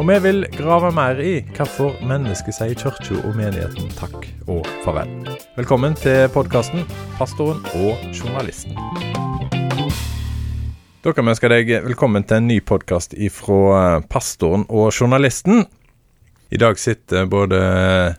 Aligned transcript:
Og 0.00 0.06
vi 0.08 0.14
vil 0.24 0.46
grave 0.56 0.88
mer 0.96 1.18
i 1.20 1.42
hvorfor 1.52 1.98
mennesket 2.08 2.56
sier 2.56 2.72
kirka 2.72 3.18
og 3.18 3.34
menigheten 3.36 3.90
takk 3.98 4.22
og 4.48 4.64
farvel. 4.80 5.10
Velkommen 5.58 5.92
til 6.00 6.22
podkasten 6.32 6.86
'Pastoren 7.18 7.60
og 7.76 8.00
journalisten'. 8.16 8.80
Da 11.04 11.12
kan 11.12 11.24
vi 11.24 11.34
ønske 11.34 11.52
deg 11.52 11.68
velkommen 11.84 12.24
til 12.24 12.40
en 12.40 12.48
ny 12.48 12.62
podkast 12.64 13.12
ifra 13.12 14.00
Pastoren 14.08 14.64
og 14.70 14.88
journalisten. 14.88 15.66
I 16.50 16.56
dag 16.56 16.78
sitter 16.78 17.26
både 17.26 17.60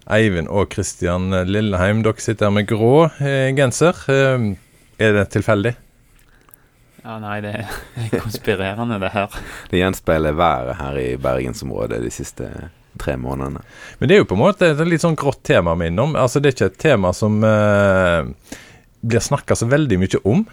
Eivind 0.06 0.54
og 0.54 0.70
Kristian 0.70 1.32
Lilleheim. 1.50 2.04
Dere 2.04 2.22
sitter 2.22 2.46
her 2.46 2.52
med 2.62 2.68
grå 2.68 3.10
eh, 3.26 3.50
genser. 3.58 3.98
Eh, 4.08 4.54
er 5.00 5.18
det 5.18 5.30
tilfeldig? 5.34 5.74
Ja, 7.02 7.16
nei, 7.22 7.40
det 7.42 7.54
er 7.64 7.72
konspirerende, 8.22 9.00
det 9.02 9.10
her. 9.16 9.34
Det 9.72 9.80
gjenspeiler 9.82 10.36
været 10.38 10.78
her 10.82 11.00
i 11.02 11.08
bergensområdet 11.22 12.02
de 12.04 12.12
siste 12.14 12.50
tre 13.02 13.16
månedene. 13.18 13.64
Men 14.00 14.10
det 14.10 14.16
er 14.16 14.22
jo 14.22 14.28
på 14.30 14.36
en 14.38 14.44
måte 14.44 14.68
et 14.74 14.84
litt 14.86 15.02
sånn 15.04 15.18
grått 15.18 15.42
tema 15.48 15.74
vi 15.80 15.88
er 15.88 15.94
innom. 15.94 16.14
Altså, 16.20 16.42
det 16.44 16.52
er 16.52 16.58
ikke 16.58 16.70
et 16.74 16.82
tema 16.84 17.14
som 17.18 17.40
eh, 17.48 18.30
blir 19.02 19.24
snakka 19.24 19.58
så 19.58 19.70
veldig 19.72 19.98
mye 20.04 20.22
om. 20.30 20.44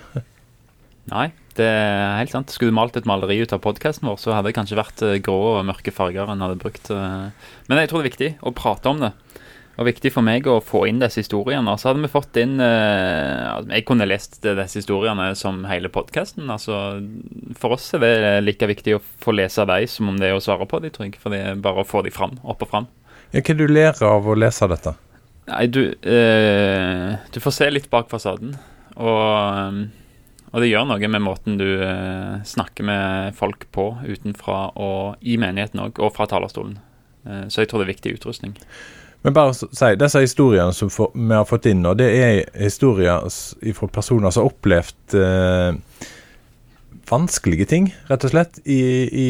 Nei, 1.08 1.26
det 1.58 1.66
er 1.66 2.18
helt 2.20 2.32
sant. 2.32 2.52
Skulle 2.54 2.72
du 2.72 2.78
malt 2.78 2.96
et 3.00 3.08
maleri 3.08 3.40
ut 3.42 3.52
av 3.56 3.60
podkasten 3.64 4.08
vår, 4.08 4.18
så 4.22 4.34
hadde 4.36 4.50
det 4.50 4.56
kanskje 4.56 4.78
vært 4.78 5.04
eh, 5.04 5.18
grå 5.24 5.36
og 5.58 5.66
mørke 5.68 5.92
farger 5.94 6.30
en 6.32 6.44
hadde 6.46 6.60
brukt. 6.62 6.88
eh. 6.94 7.52
Men 7.68 7.82
jeg 7.82 7.90
tror 7.90 8.00
det 8.00 8.06
er 8.06 8.10
viktig 8.12 8.30
å 8.48 8.54
prate 8.56 8.92
om 8.92 9.02
det. 9.04 9.12
Og 9.78 9.86
viktig 9.86 10.10
for 10.10 10.26
meg 10.26 10.46
å 10.50 10.56
få 10.64 10.82
inn 10.90 10.98
disse 10.98 11.22
historiene. 11.22 11.76
Så 11.78 11.90
hadde 11.90 12.02
vi 12.02 12.10
fått 12.10 12.34
inn 12.40 12.56
uh, 12.58 13.62
Jeg 13.70 13.84
kunne 13.86 14.08
lest 14.10 14.40
disse 14.42 14.80
historiene 14.80 15.28
som 15.38 15.60
hele 15.70 15.90
podkasten. 15.94 16.48
Altså, 16.50 16.98
for 17.58 17.76
oss 17.76 17.92
er 17.94 18.02
det 18.02 18.32
like 18.42 18.70
viktig 18.70 18.96
å 18.96 19.02
få 19.22 19.36
lese 19.38 19.66
dem 19.70 19.86
som 19.90 20.10
om 20.10 20.18
det 20.18 20.32
er 20.32 20.38
å 20.38 20.42
svare 20.42 20.66
på 20.66 20.82
dem, 20.82 20.94
Trygg. 20.94 21.20
For 21.22 21.34
det 21.34 21.44
er 21.44 21.62
bare 21.62 21.84
å 21.84 21.88
få 21.88 22.02
dem 22.06 22.14
fram, 22.14 22.34
opp 22.42 22.66
og 22.66 22.72
fram. 22.72 22.90
Ja, 23.30 23.44
hva 23.44 23.54
du 23.54 23.68
lærer 23.70 24.08
av 24.08 24.26
å 24.26 24.34
lese 24.34 24.66
dette? 24.72 24.96
Nei, 25.48 25.68
du 25.70 25.84
uh, 25.94 27.14
Du 27.30 27.38
får 27.40 27.56
se 27.60 27.70
litt 27.70 27.88
bak 27.92 28.10
fasaden. 28.10 28.58
Og, 28.98 29.22
eh, 29.22 30.50
og 30.50 30.62
det 30.62 30.70
gjør 30.70 30.88
noe 30.90 31.10
med 31.12 31.22
måten 31.22 31.58
du 31.60 31.66
eh, 31.84 32.38
snakker 32.48 32.86
med 32.88 33.36
folk 33.38 33.68
på 33.74 33.90
utenfra 34.02 34.72
og 34.74 35.22
i 35.22 35.38
menigheten 35.40 35.84
òg, 35.84 36.00
og 36.02 36.14
fra 36.16 36.26
talerstolen. 36.30 36.78
Eh, 37.28 37.44
så 37.52 37.62
jeg 37.62 37.70
tror 37.70 37.82
det 37.82 37.88
er 37.88 37.94
viktig 37.94 38.16
utrustning. 38.18 38.56
Men 39.26 39.34
bare 39.34 39.54
si, 39.54 39.94
disse 39.98 40.22
historiene 40.22 40.74
som 40.74 40.90
for, 40.92 41.10
vi 41.14 41.34
har 41.34 41.48
fått 41.48 41.66
inn 41.70 41.82
nå, 41.82 41.96
det 41.98 42.08
er 42.14 42.36
historier 42.60 43.26
fra 43.74 43.90
personer 43.90 44.30
som 44.30 44.44
har 44.44 44.52
opplevd 44.52 45.16
eh, 45.18 46.06
vanskelige 47.08 47.66
ting, 47.68 47.88
rett 48.08 48.24
og 48.26 48.32
slett, 48.32 48.60
i, 48.68 48.78
i, 49.08 49.28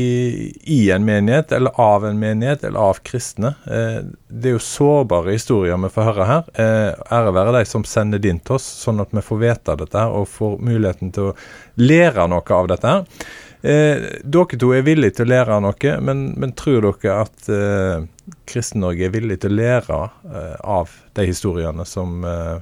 i 0.75 0.79
en 0.95 1.07
menighet, 1.07 1.53
eller 1.55 1.79
av 1.81 2.07
en 2.07 2.19
menighet, 2.21 2.65
eller 2.67 2.91
av 2.91 3.01
kristne. 3.07 3.55
Eh, 3.71 4.01
det 4.29 4.53
er 4.53 4.57
jo 4.57 4.63
sårbare 4.65 5.35
historier 5.37 5.79
vi 5.85 5.93
får 5.95 6.09
høre 6.11 6.29
her. 6.29 6.49
Eh, 6.59 7.19
ære 7.19 7.35
være 7.37 7.59
de 7.59 7.65
som 7.71 7.87
sender 7.89 8.23
det 8.23 8.33
inn 8.33 8.43
til 8.43 8.59
oss, 8.59 8.67
sånn 8.85 9.03
at 9.05 9.15
vi 9.15 9.25
får 9.25 9.43
vite 9.45 9.79
dette 9.83 10.01
her, 10.03 10.15
og 10.15 10.31
får 10.33 10.59
muligheten 10.69 11.15
til 11.15 11.31
å 11.31 11.37
lære 11.81 12.29
noe 12.31 12.59
av 12.61 12.73
dette 12.75 12.97
her. 12.97 13.29
Eh, 13.63 14.05
dere 14.23 14.59
to 14.61 14.71
er 14.77 14.85
villige 14.87 15.17
til 15.19 15.27
å 15.27 15.33
lære 15.33 15.59
noe, 15.65 15.93
men, 16.07 16.21
men 16.39 16.53
tror 16.59 16.85
dere 16.85 17.17
at 17.25 17.49
eh, 17.51 18.05
Kristen-Norge 18.47 19.09
er 19.09 19.15
villig 19.17 19.41
til 19.43 19.51
å 19.57 19.59
lære 19.59 20.03
eh, 20.31 20.59
av 20.63 20.93
de 21.19 21.27
historiene 21.27 21.87
som 21.89 22.23
eh, 22.23 22.61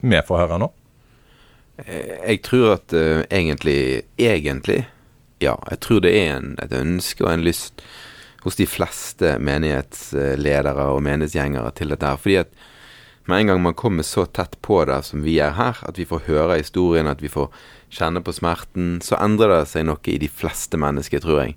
vi 0.00 0.22
får 0.24 0.40
høre 0.46 0.60
nå? 0.62 0.70
Eh, 1.84 2.14
Jeg 2.32 2.40
tror 2.48 2.78
at 2.78 2.96
eh, 2.96 3.26
egentlig 3.28 4.06
Egentlig, 4.16 4.86
ja. 5.44 5.58
Jeg 5.68 5.80
tror 5.84 6.00
det 6.06 6.14
er 6.16 6.38
en, 6.38 6.54
et 6.64 6.72
ønske 6.72 7.26
og 7.26 7.34
en 7.34 7.44
lyst 7.44 7.84
hos 8.40 8.56
de 8.56 8.64
fleste 8.64 9.34
menighetsledere 9.44 10.86
og 10.94 11.02
menighetsgjengere 11.04 11.74
til 11.76 11.92
dette 11.92 12.08
her. 12.08 12.20
Fordi 12.20 12.38
at 12.40 12.54
med 13.28 13.42
en 13.42 13.50
gang 13.52 13.60
man 13.62 13.76
kommer 13.76 14.02
så 14.08 14.24
tett 14.24 14.56
på 14.64 14.78
det 14.88 15.02
som 15.04 15.20
vi 15.20 15.36
er 15.44 15.52
her, 15.58 15.76
at 15.84 16.00
vi 16.00 16.08
får 16.08 16.24
høre 16.30 16.56
historien, 16.62 17.10
at 17.12 17.20
vi 17.20 17.28
får 17.28 17.52
kjenne 17.90 18.22
på 18.24 18.34
smerten, 18.34 18.98
så 19.04 19.18
endrer 19.20 19.52
det 19.54 19.70
seg 19.70 19.86
noe 19.88 20.02
i 20.10 20.18
de 20.22 20.28
fleste 20.30 20.78
mennesker, 20.80 21.22
tror 21.22 21.42
jeg. 21.44 21.56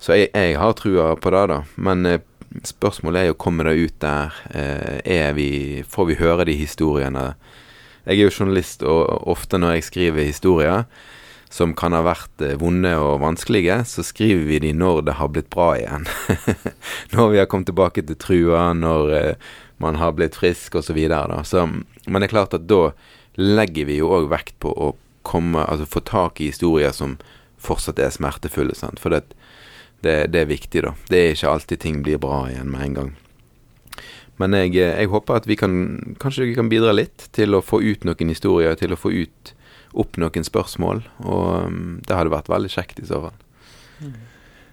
Så 0.00 0.16
jeg, 0.16 0.30
jeg 0.32 0.58
har 0.60 0.76
trua 0.78 1.14
på 1.20 1.32
det, 1.34 1.44
da. 1.52 1.60
Men 1.76 2.08
eh, 2.08 2.22
spørsmålet 2.66 3.22
er 3.22 3.30
jo 3.30 3.38
kommer 3.40 3.68
det 3.68 3.78
ut 3.80 3.96
der? 4.02 4.36
Eh, 4.54 5.30
vi, 5.36 5.50
får 5.88 6.10
vi 6.10 6.20
høre 6.20 6.48
de 6.48 6.56
historiene? 6.60 7.32
Jeg 8.06 8.16
er 8.16 8.24
jo 8.24 8.36
journalist, 8.40 8.82
og 8.82 9.28
ofte 9.28 9.60
når 9.60 9.78
jeg 9.78 9.88
skriver 9.90 10.30
historier 10.30 10.84
som 11.50 11.72
kan 11.74 11.92
ha 11.92 12.00
vært 12.06 12.44
eh, 12.46 12.56
vonde 12.58 12.92
og 13.02 13.20
vanskelige, 13.24 13.80
så 13.90 14.04
skriver 14.06 14.46
vi 14.46 14.60
de 14.62 14.72
når 14.76 15.02
det 15.08 15.16
har 15.18 15.32
blitt 15.34 15.50
bra 15.52 15.72
igjen. 15.78 16.06
når 17.14 17.32
vi 17.34 17.40
har 17.42 17.50
kommet 17.50 17.68
tilbake 17.72 18.04
til 18.06 18.18
trua, 18.22 18.70
når 18.78 19.14
eh, 19.18 19.50
man 19.82 19.98
har 19.98 20.14
blitt 20.14 20.38
frisk 20.38 20.78
osv. 20.78 21.00
Så, 21.48 21.66
men 22.06 22.20
det 22.20 22.30
er 22.30 22.36
klart 22.36 22.54
at 22.56 22.68
da 22.70 22.92
legger 23.40 23.88
vi 23.88 23.98
jo 23.98 24.12
òg 24.14 24.30
vekt 24.30 24.56
på 24.62 24.70
å 24.70 24.92
komme, 25.26 25.64
altså 25.64 25.88
få 25.88 26.02
tak 26.06 26.40
i 26.40 26.50
historier 26.50 26.94
som 26.96 27.18
fortsatt 27.60 28.00
er 28.00 28.12
smertefulle. 28.14 28.74
Sant? 28.76 29.00
For 29.02 29.12
det, 29.12 29.34
det, 30.04 30.32
det 30.32 30.44
er 30.44 30.52
viktig, 30.52 30.84
da. 30.86 30.94
Det 31.10 31.20
er 31.20 31.34
ikke 31.34 31.54
alltid 31.54 31.82
ting 31.82 32.00
blir 32.06 32.20
bra 32.22 32.44
igjen 32.50 32.72
med 32.72 32.86
en 32.86 32.96
gang. 33.00 33.12
Men 34.40 34.56
jeg, 34.56 34.72
jeg 34.80 35.10
håper 35.12 35.42
at 35.42 35.46
vi 35.48 35.56
kan 35.60 35.74
kanskje 36.20 36.48
vi 36.48 36.56
kan 36.56 36.70
bidra 36.72 36.94
litt 36.96 37.28
til 37.36 37.52
å 37.52 37.60
få 37.64 37.82
ut 37.84 38.06
noen 38.08 38.32
historier, 38.32 38.78
til 38.80 38.96
å 38.96 39.00
få 39.00 39.12
ut 39.12 39.54
opp 39.92 40.16
noen 40.22 40.46
spørsmål. 40.46 41.04
Og 41.26 41.46
um, 41.66 42.00
det 42.06 42.16
hadde 42.16 42.32
vært 42.32 42.48
veldig 42.48 42.72
kjekt 42.72 43.02
i 43.02 43.08
så 43.10 43.20
fall. 43.26 43.38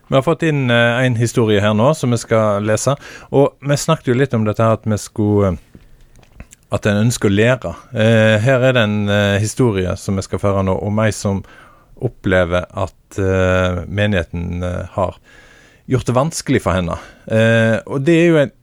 Vi 0.07 0.15
har 0.15 0.23
fått 0.23 0.45
inn 0.47 0.69
eh, 0.71 1.01
en 1.03 1.17
historie 1.19 1.59
her 1.59 1.73
nå 1.75 1.89
som 1.99 2.13
vi 2.15 2.19
skal 2.21 2.63
lese. 2.63 2.95
Og 3.35 3.57
vi 3.59 3.75
snakket 3.75 4.13
jo 4.13 4.15
litt 4.15 4.35
om 4.37 4.45
dette 4.47 4.63
her 4.63 4.77
at 4.77 4.87
vi 4.87 4.99
skulle 5.03 5.57
At 6.73 6.87
en 6.89 6.99
ønsker 7.05 7.29
å 7.29 7.35
lære. 7.35 7.71
Eh, 7.95 8.35
her 8.43 8.65
er 8.67 8.75
det 8.75 8.83
en 8.83 9.07
eh, 9.07 9.37
historie 9.39 9.93
som 9.99 10.19
jeg 10.19 10.27
skal 10.27 10.41
føre 10.41 10.65
nå, 10.67 10.73
om 10.83 10.99
ei 10.99 11.13
som 11.15 11.39
opplever 12.03 12.67
at 12.67 13.19
eh, 13.21 13.83
menigheten 13.87 14.63
eh, 14.65 14.97
har 14.97 15.15
gjort 15.87 16.09
det 16.09 16.17
vanskelig 16.17 16.61
for 16.65 16.75
henne. 16.77 16.97
Eh, 17.31 17.77
og 17.87 18.03
det 18.03 18.17
er 18.19 18.27
jo 18.27 18.41
en, 18.41 18.53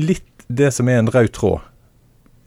litt 0.00 0.44
det 0.50 0.68
som 0.76 0.90
er 0.90 1.00
en 1.00 1.10
rød 1.10 1.30
tråd. 1.38 1.64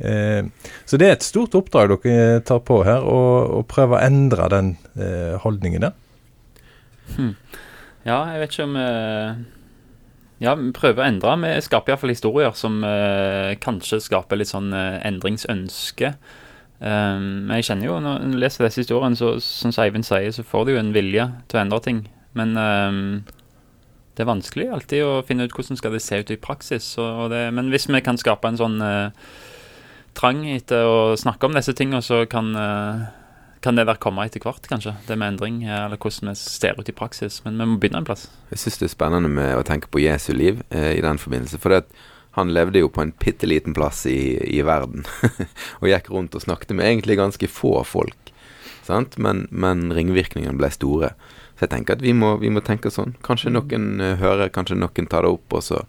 Eh, 0.03 0.45
så 0.85 0.99
det 1.01 1.09
er 1.09 1.17
et 1.17 1.25
stort 1.25 1.57
oppdrag 1.57 1.95
dere 2.05 2.43
tar 2.45 2.61
på 2.67 2.83
her, 2.85 3.01
å 3.01 3.63
prøve 3.69 3.97
å 3.97 4.03
endre 4.03 4.47
den 4.53 4.75
holdningen 5.43 5.87
der. 5.87 5.97
Ja, 8.05 8.21
jeg 8.29 8.39
vet 8.43 8.53
ikke 8.53 8.69
om 8.69 8.77
Ja, 10.43 10.57
vi 10.59 10.73
prøver 10.75 11.03
å 11.03 11.07
endre. 11.07 11.35
Vi 11.39 11.51
skaper 11.63 11.93
iallfall 11.93 12.11
historier 12.11 12.55
som 12.59 12.81
eh, 12.83 13.53
kanskje 13.63 14.01
skaper 14.03 14.39
litt 14.39 14.51
sånn 14.51 14.73
eh, 14.75 14.99
endringsønske. 15.07 16.15
Um, 16.83 17.45
men 17.47 17.61
jeg 17.61 17.69
kjenner 17.69 17.87
jo, 17.87 17.99
når 18.03 18.25
du 18.27 18.35
leser 18.41 18.65
disse 18.65 18.83
historiene, 18.83 19.15
så 19.15 19.37
som 19.39 19.71
Eivind 19.79 20.03
sier, 20.03 20.33
så 20.35 20.43
får 20.43 20.65
du 20.65 20.73
jo 20.73 20.81
en 20.81 20.91
vilje 20.95 21.29
til 21.47 21.59
å 21.59 21.61
endre 21.61 21.79
ting. 21.85 22.03
Men 22.35 22.57
um, 22.59 22.99
det 24.17 24.25
er 24.25 24.29
vanskelig 24.29 24.67
alltid 24.75 25.05
å 25.07 25.21
finne 25.23 25.47
ut 25.47 25.55
hvordan 25.55 25.79
skal 25.79 25.95
det 25.95 26.03
se 26.03 26.19
ut 26.19 26.35
i 26.35 26.41
praksis. 26.43 26.91
Og, 26.99 27.23
og 27.23 27.31
det, 27.31 27.45
men 27.55 27.71
hvis 27.71 27.87
vi 27.87 28.03
kan 28.03 28.19
skape 28.19 28.51
en 28.51 28.59
sånn 28.59 28.83
uh, 28.83 29.15
trang 30.17 30.43
etter 30.49 30.85
å 30.85 30.97
snakke 31.19 31.47
om 31.47 31.57
disse 31.57 31.73
tingene, 31.77 32.01
så 32.05 32.23
kan, 32.29 32.53
eh, 32.55 33.05
kan 33.63 33.77
det 33.79 33.85
være 33.87 34.01
komme 34.03 34.25
etter 34.27 34.43
hvert, 34.43 34.65
kanskje. 34.67 34.95
Det 35.07 35.15
med 35.17 35.33
endring, 35.33 35.61
eh, 35.63 35.85
eller 35.85 35.99
hvordan 35.99 36.33
vi 36.33 36.35
ser 36.39 36.79
ut 36.79 36.89
i 36.89 36.95
praksis. 36.95 37.41
Men 37.45 37.57
vi 37.57 37.67
må 37.69 37.77
begynne 37.79 38.01
en 38.03 38.07
plass. 38.07 38.27
Jeg 38.51 38.59
syns 38.59 38.81
det 38.81 38.89
er 38.89 38.95
spennende 38.95 39.31
med 39.31 39.55
å 39.55 39.63
tenke 39.67 39.87
på 39.87 40.03
Jesu 40.03 40.33
liv 40.35 40.63
eh, 40.69 40.97
i 40.97 41.03
den 41.05 41.21
forbindelse. 41.21 41.61
For 41.63 41.71
det 41.71 41.85
han 42.33 42.49
levde 42.53 42.81
jo 42.81 42.89
på 42.89 43.03
en 43.03 43.13
bitte 43.21 43.47
liten 43.47 43.75
plass 43.77 44.05
i, 44.09 44.35
i 44.57 44.63
verden. 44.65 45.05
og 45.81 45.87
gikk 45.87 46.09
rundt 46.09 46.35
og 46.35 46.43
snakket 46.43 46.73
med 46.75 46.89
egentlig 46.89 47.19
ganske 47.19 47.47
få 47.47 47.75
folk. 47.85 48.33
Sant? 48.83 49.19
Men, 49.21 49.45
men 49.51 49.91
ringvirkningene 49.93 50.57
ble 50.59 50.71
store. 50.73 51.13
Så 51.53 51.67
jeg 51.67 51.75
tenker 51.75 51.95
at 51.95 52.03
vi 52.03 52.15
må, 52.17 52.35
vi 52.41 52.49
må 52.51 52.63
tenke 52.65 52.91
sånn. 52.91 53.15
Kanskje 53.23 53.53
noen 53.53 54.01
eh, 54.01 54.17
hører, 54.19 54.51
kanskje 54.51 54.79
noen 54.81 55.07
tar 55.07 55.23
det 55.23 55.35
opp, 55.37 55.53
og 55.53 55.63
så 55.63 55.83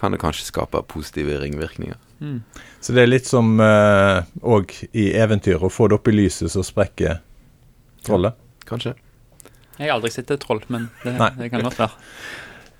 kan 0.00 0.14
det 0.14 0.20
kanskje 0.22 0.48
skape 0.48 0.82
positive 0.90 1.38
ringvirkninger. 1.42 1.98
Mm. 2.20 2.40
Så 2.80 2.94
det 2.96 3.04
er 3.04 3.10
litt 3.10 3.28
som 3.28 3.58
òg 3.60 4.72
i 4.92 5.10
eventyr, 5.18 5.62
å 5.62 5.72
få 5.72 5.88
det 5.90 5.98
opp 5.98 6.08
i 6.08 6.14
lyset, 6.14 6.50
så 6.52 6.64
sprekker 6.66 7.20
trollet. 8.06 8.38
Kanskje. 8.68 8.94
Jeg 9.76 9.90
har 9.90 9.96
aldri 9.96 10.10
sett 10.14 10.30
et 10.30 10.40
troll, 10.40 10.62
men 10.72 10.88
det, 11.02 11.14
det 11.38 11.50
kan 11.52 11.64
godt 11.66 11.80
være. 11.82 11.92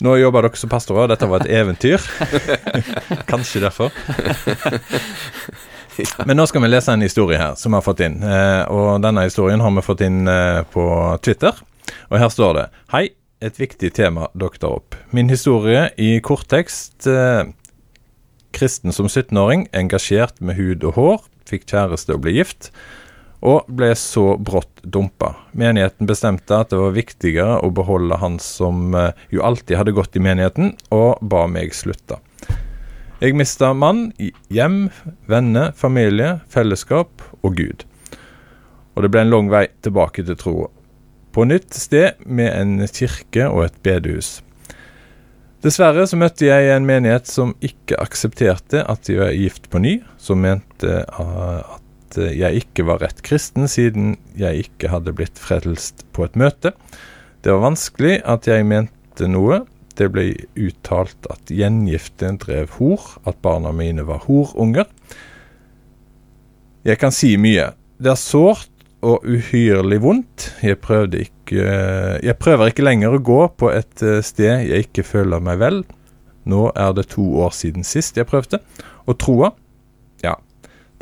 Nå 0.05 0.17
jobber 0.19 0.47
dere 0.47 0.59
som 0.59 0.71
pastorer, 0.71 1.09
dette 1.11 1.27
var 1.31 1.45
et 1.45 1.53
eventyr. 1.55 2.03
Kanskje 3.31 3.63
derfor. 3.63 3.95
Men 6.27 6.35
nå 6.35 6.43
skal 6.51 6.65
vi 6.65 6.69
lese 6.73 6.91
en 6.91 7.05
historie 7.05 7.39
her 7.39 7.53
som 7.55 7.71
vi 7.71 7.79
har 7.79 7.85
fått 7.87 8.01
inn. 8.03 8.17
Eh, 8.27 8.63
og 8.67 8.99
denne 9.05 9.29
historien 9.29 9.63
har 9.63 9.71
vi 9.77 9.85
fått 9.87 10.03
inn 10.03 10.27
eh, 10.27 10.67
på 10.75 10.83
Twitter. 11.23 11.55
Og 12.11 12.19
her 12.19 12.33
står 12.33 12.57
det 12.59 12.65
Hei, 12.91 13.05
et 13.45 13.61
viktig 13.61 13.93
tema 13.97 14.31
dere 14.33 14.61
tar 14.61 14.79
opp. 14.81 14.97
Min 15.15 15.31
historie 15.33 15.91
i 16.01 16.17
korttekst. 16.25 17.07
Eh, 17.07 17.45
kristen 18.55 18.95
som 18.95 19.07
17-åring, 19.11 19.69
engasjert 19.75 20.39
med 20.41 20.57
hud 20.61 20.85
og 20.87 20.99
hår, 20.99 21.25
fikk 21.49 21.67
kjæreste 21.73 22.15
og 22.15 22.23
ble 22.25 22.37
gift 22.37 22.71
og 23.45 23.67
ble 23.69 23.91
så 23.99 24.39
brått 24.41 24.81
dumpa. 24.83 25.35
Menigheten 25.53 26.09
bestemte 26.09 26.57
at 26.57 26.71
det 26.73 26.81
var 26.81 26.95
viktigere 26.97 27.59
å 27.61 27.69
beholde 27.77 28.17
han 28.23 28.39
som 28.41 28.95
eh, 28.97 29.11
jo 29.35 29.45
alltid 29.45 29.77
hadde 29.77 29.93
gått 29.97 30.17
i 30.17 30.23
menigheten, 30.25 30.73
og 30.95 31.21
ba 31.21 31.45
meg 31.51 31.77
slutte. 31.77 32.23
Jeg 33.21 33.37
mista 33.37 33.71
mann, 33.77 34.09
hjem, 34.53 34.89
venner, 35.31 35.73
familie, 35.77 36.39
fellesskap 36.51 37.23
og 37.43 37.61
Gud. 37.61 37.85
Og 38.95 39.05
det 39.05 39.13
ble 39.13 39.25
en 39.25 39.33
lang 39.33 39.53
vei 39.53 39.67
tilbake 39.85 40.25
til 40.25 40.41
troa. 40.41 40.71
På 41.35 41.45
nytt 41.49 41.75
sted 41.75 42.21
med 42.23 42.53
en 42.55 42.77
kirke 42.87 43.49
og 43.51 43.65
et 43.67 43.79
bedehus. 43.83 44.37
Dessverre 45.65 46.05
så 46.07 46.19
møtte 46.21 46.47
jeg 46.47 46.69
en 46.71 46.85
menighet 46.87 47.27
som 47.27 47.55
ikke 47.65 47.97
aksepterte 48.03 48.85
at 48.85 49.09
jeg 49.09 49.19
var 49.19 49.33
gift 49.35 49.71
på 49.73 49.81
ny, 49.81 49.95
som 50.21 50.45
mente 50.45 51.01
at 51.09 52.19
jeg 52.21 52.61
ikke 52.63 52.85
var 52.87 53.01
rett 53.03 53.23
kristen 53.27 53.67
siden 53.71 54.15
jeg 54.39 54.67
ikke 54.67 54.93
hadde 54.93 55.15
blitt 55.17 55.41
frelst 55.41 56.05
på 56.15 56.27
et 56.29 56.37
møte. 56.39 56.75
Det 57.43 57.51
var 57.51 57.65
vanskelig 57.65 58.19
at 58.29 58.47
jeg 58.47 58.69
mente 58.69 59.27
noe. 59.27 59.65
Det 59.99 60.11
ble 60.13 60.29
uttalt 60.59 61.27
at 61.33 61.51
gjengifte 61.51 62.31
drev 62.45 62.77
hor, 62.79 63.03
at 63.27 63.41
barna 63.43 63.73
mine 63.75 64.07
var 64.07 64.23
horunger. 64.29 64.87
Jeg 66.85 67.01
kan 67.01 67.15
si 67.15 67.35
mye. 67.41 67.71
Det 67.97 68.13
er 68.13 68.21
sårt 68.21 68.74
og 69.05 69.27
uhyrlig 69.29 70.01
vondt. 70.03 70.49
Jeg 70.65 70.81
ikke 70.81 71.67
Jeg 72.25 72.37
prøver 72.41 72.73
ikke 72.73 72.87
lenger 72.87 73.15
å 73.15 73.23
gå 73.23 73.43
på 73.61 73.71
et 73.71 74.03
eh, 74.03 74.23
sted 74.25 74.65
jeg 74.71 74.89
ikke 74.89 75.05
føler 75.05 75.45
meg 75.45 75.61
vel. 75.61 75.85
Nå 76.49 76.71
er 76.77 76.97
det 76.97 77.11
to 77.13 77.25
år 77.45 77.53
siden 77.57 77.85
sist 77.85 78.17
jeg 78.17 78.29
prøvde. 78.29 78.61
Og 79.05 79.19
troa 79.21 79.53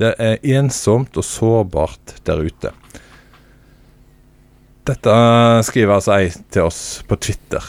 det 0.03 0.15
er 0.19 0.41
ensomt 0.57 1.17
og 1.21 1.27
sårbart 1.27 2.17
der 2.27 2.43
ute. 2.43 2.73
Dette 4.89 5.15
skriver 5.63 5.95
altså 5.95 6.17
ei 6.17 6.33
til 6.51 6.67
oss 6.67 6.83
på 7.07 7.19
Twitter. 7.23 7.63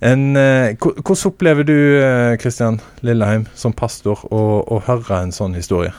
En, 0.00 0.34
eh, 0.36 0.72
hvordan 0.80 1.26
opplever 1.28 1.66
du 1.68 1.76
Kristian 2.40 2.80
eh, 2.80 3.02
Lilleheim 3.04 3.44
som 3.54 3.76
pastor 3.76 4.24
å, 4.32 4.64
å 4.64 4.80
høre 4.88 5.20
en 5.20 5.34
sånn 5.34 5.54
historie? 5.54 5.92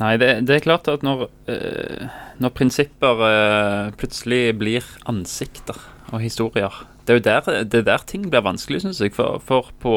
Nei, 0.00 0.14
det, 0.20 0.30
det 0.48 0.56
er 0.56 0.64
klart 0.64 0.88
at 0.88 1.02
når, 1.04 1.26
eh, 1.50 2.06
når 2.40 2.54
prinsipper 2.56 3.24
eh, 3.26 3.90
plutselig 4.00 4.54
blir 4.56 4.86
ansikter 5.10 5.76
og 6.10 6.22
historier, 6.24 6.72
det 7.04 7.12
er 7.12 7.18
jo 7.18 7.24
der, 7.26 7.64
det 7.68 7.80
er 7.82 7.88
der 7.88 8.04
ting 8.08 8.24
blir 8.30 8.44
vanskelig, 8.44 8.80
syns 8.84 9.00
jeg. 9.02 9.12
For, 9.16 9.40
for, 9.44 9.68
på, 9.82 9.94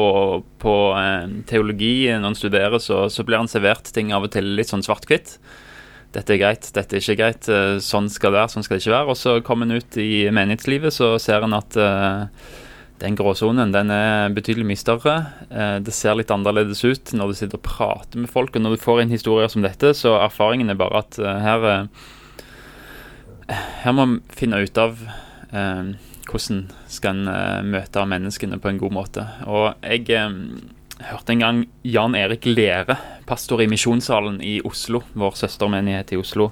på 0.60 0.74
eh, 0.98 1.30
teologi, 1.48 2.10
når 2.12 2.34
en 2.34 2.36
studerer, 2.36 2.76
så, 2.82 3.06
så, 3.12 3.24
blir 3.24 3.40
en 3.40 3.48
servert 3.48 3.88
ting 3.96 4.12
av 4.12 4.26
og 4.26 4.34
til 4.34 4.52
litt 4.58 4.72
sånn 4.72 4.84
svart-hvitt. 4.84 5.38
Dette 6.14 6.36
er 6.36 6.42
greit, 6.42 6.68
dette 6.76 6.94
er 6.94 7.02
ikke 7.02 7.18
greit. 7.18 7.48
Sånn 7.82 8.06
skal 8.12 8.30
det 8.34 8.42
være, 8.42 8.52
sånn 8.52 8.66
skal 8.66 8.76
det 8.76 8.84
ikke 8.84 8.92
være. 8.94 9.14
Og 9.14 9.18
så 9.18 9.38
kommer 9.46 9.66
en 9.66 9.80
ut 9.80 9.96
i 9.98 10.26
menighetslivet, 10.30 10.94
så 10.94 11.14
ser 11.22 11.42
en 11.42 11.56
at 11.56 11.78
den 13.04 13.16
gråsonen 13.18 13.72
den 13.74 13.92
er 13.92 14.32
betydelig 14.34 14.66
mye 14.70 14.80
større. 14.80 15.14
Eh, 15.50 15.76
det 15.84 15.94
ser 15.94 16.16
litt 16.18 16.32
annerledes 16.32 16.80
ut 16.84 17.12
når 17.16 17.30
du 17.30 17.38
sitter 17.38 17.60
og 17.60 17.66
prater 17.66 18.22
med 18.22 18.32
folk. 18.32 18.56
Og 18.56 18.64
når 18.64 18.76
du 18.76 18.84
får 18.84 19.02
inn 19.02 19.14
historier 19.14 19.52
som 19.52 19.64
dette, 19.64 19.92
så 19.96 20.16
erfaringen 20.22 20.72
er 20.72 20.80
bare 20.80 21.04
at 21.04 21.20
uh, 21.20 21.30
her 21.44 21.68
uh, 21.68 22.10
Her 23.84 23.92
må 23.92 24.06
man 24.08 24.20
finne 24.32 24.62
ut 24.64 24.78
av 24.80 24.96
hvordan 25.54 26.62
skal 26.90 27.18
en 27.28 27.68
møte 27.70 28.02
menneskene 28.08 28.56
på 28.58 28.70
en 28.70 28.78
god 28.80 28.94
måte. 28.96 29.26
Og 29.44 29.84
jeg 29.84 30.08
hørte 31.10 31.34
en 31.34 31.42
gang 31.44 31.60
Jan 31.84 32.16
Erik 32.18 32.48
Lere, 32.48 32.96
pastor 33.28 33.60
i 33.60 33.68
Misjonssalen 33.70 34.40
i 34.40 34.56
Oslo, 34.64 35.02
vår 35.12 35.36
søstermenighet 35.44 36.14
i 36.16 36.18
Oslo, 36.18 36.48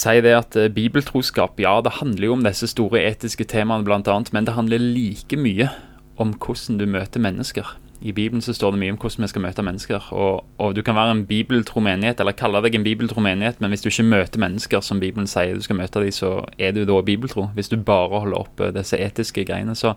si 0.00 0.20
det 0.24 0.34
at 0.36 0.56
uh, 0.58 0.68
bibeltroskap, 0.72 1.60
ja, 1.62 1.78
det 1.84 1.98
handler 2.00 2.30
jo 2.30 2.36
om 2.36 2.44
disse 2.46 2.68
store 2.72 3.02
etiske 3.08 3.46
temaene 3.48 3.86
bl.a., 3.86 4.20
men 4.32 4.48
det 4.48 4.56
handler 4.56 4.82
like 4.82 5.38
mye 5.40 5.70
om 6.20 6.32
hvordan 6.40 6.78
du 6.80 6.86
møter 6.88 7.22
mennesker. 7.22 7.76
I 8.00 8.12
Bibelen 8.12 8.42
så 8.44 8.52
står 8.52 8.74
det 8.74 8.80
mye 8.80 8.92
om 8.92 8.98
hvordan 9.00 9.24
vi 9.24 9.28
skal 9.30 9.42
møte 9.42 9.64
mennesker. 9.64 10.08
Og, 10.12 10.44
og 10.60 10.74
du 10.76 10.82
kan 10.84 10.96
være 10.96 11.14
en 11.14 11.22
bibeltro 11.26 11.80
menighet, 11.80 12.20
eller 12.20 12.36
kalle 12.36 12.60
deg 12.64 12.76
en 12.76 12.84
bibeltro 12.84 13.22
menighet, 13.24 13.60
men 13.60 13.72
hvis 13.72 13.84
du 13.84 13.88
ikke 13.88 14.08
møter 14.08 14.42
mennesker 14.42 14.84
som 14.84 15.00
Bibelen 15.00 15.28
sier 15.30 15.56
du 15.56 15.64
skal 15.64 15.80
møte 15.80 16.02
dem, 16.04 16.12
så 16.12 16.42
er 16.58 16.76
du 16.76 16.84
da 16.88 17.00
bibeltro. 17.02 17.48
Hvis 17.56 17.72
du 17.72 17.78
bare 17.80 18.20
holder 18.20 18.42
oppe 18.42 18.70
disse 18.76 19.00
etiske 19.00 19.46
greiene. 19.48 19.74
Så, 19.74 19.94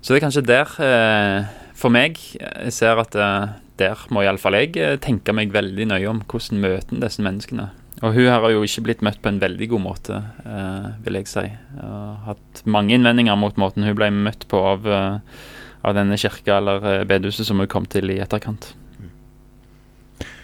så 0.00 0.12
det 0.12 0.20
er 0.20 0.26
kanskje 0.26 0.46
der, 0.46 0.76
eh, 0.86 1.50
for 1.74 1.92
meg, 1.94 2.22
jeg 2.38 2.72
ser 2.76 3.02
at 3.02 3.18
eh, 3.18 3.50
der 3.80 4.06
må 4.14 4.22
iallfall 4.22 4.58
jeg 4.60 4.76
eh, 4.78 4.98
tenke 5.02 5.34
meg 5.34 5.52
veldig 5.54 5.90
nøye 5.90 6.10
om 6.10 6.22
hvordan 6.22 6.62
møter 6.62 7.02
disse 7.02 7.24
menneskene. 7.24 7.70
Og 8.00 8.14
hun 8.16 8.30
har 8.32 8.46
jo 8.48 8.64
ikke 8.64 8.84
blitt 8.86 9.02
møtt 9.04 9.20
på 9.20 9.28
en 9.28 9.42
veldig 9.42 9.66
god 9.74 9.82
måte, 9.84 10.18
eh, 10.48 10.86
vil 11.04 11.18
jeg 11.20 11.28
si. 11.28 11.46
Uh, 11.76 12.16
har 12.24 12.30
hatt 12.32 12.62
mange 12.64 12.94
innvendinger 12.96 13.36
mot 13.36 13.58
måten 13.60 13.84
hun 13.84 13.98
ble 13.98 14.08
møtt 14.14 14.46
på 14.48 14.62
av 14.70 14.88
uh, 14.88 15.40
av 15.82 15.96
denne 15.96 16.18
kirka 16.20 16.58
eller 16.58 16.84
eh, 16.84 17.04
bedehuset 17.08 17.48
som 17.48 17.60
hun 17.60 17.70
kom 17.70 17.88
til 17.88 18.12
i 18.12 18.20
etterkant. 18.22 18.72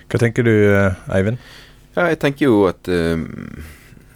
Hva 0.06 0.20
tenker 0.22 0.46
du, 0.46 0.54
eh, 0.72 0.98
Eivind? 1.12 1.40
Ja, 1.96 2.08
jeg 2.12 2.20
tenker 2.22 2.50
jo 2.50 2.66
at 2.68 2.88
uh, 2.92 3.16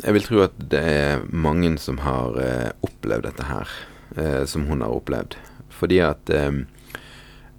Jeg 0.00 0.16
vil 0.16 0.25
tro 0.25 0.42
at 0.44 0.58
det 0.72 0.81
er 0.81 1.22
mange 1.32 1.72
som 1.81 2.00
har 2.04 2.37
uh, 2.37 2.69
opplevd 2.84 3.25
dette 3.28 3.46
her, 3.48 3.72
uh, 4.16 4.44
som 4.48 4.66
hun 4.69 4.84
har 4.84 4.92
opplevd. 4.92 5.37
Fordi 5.72 5.98
at 6.04 6.32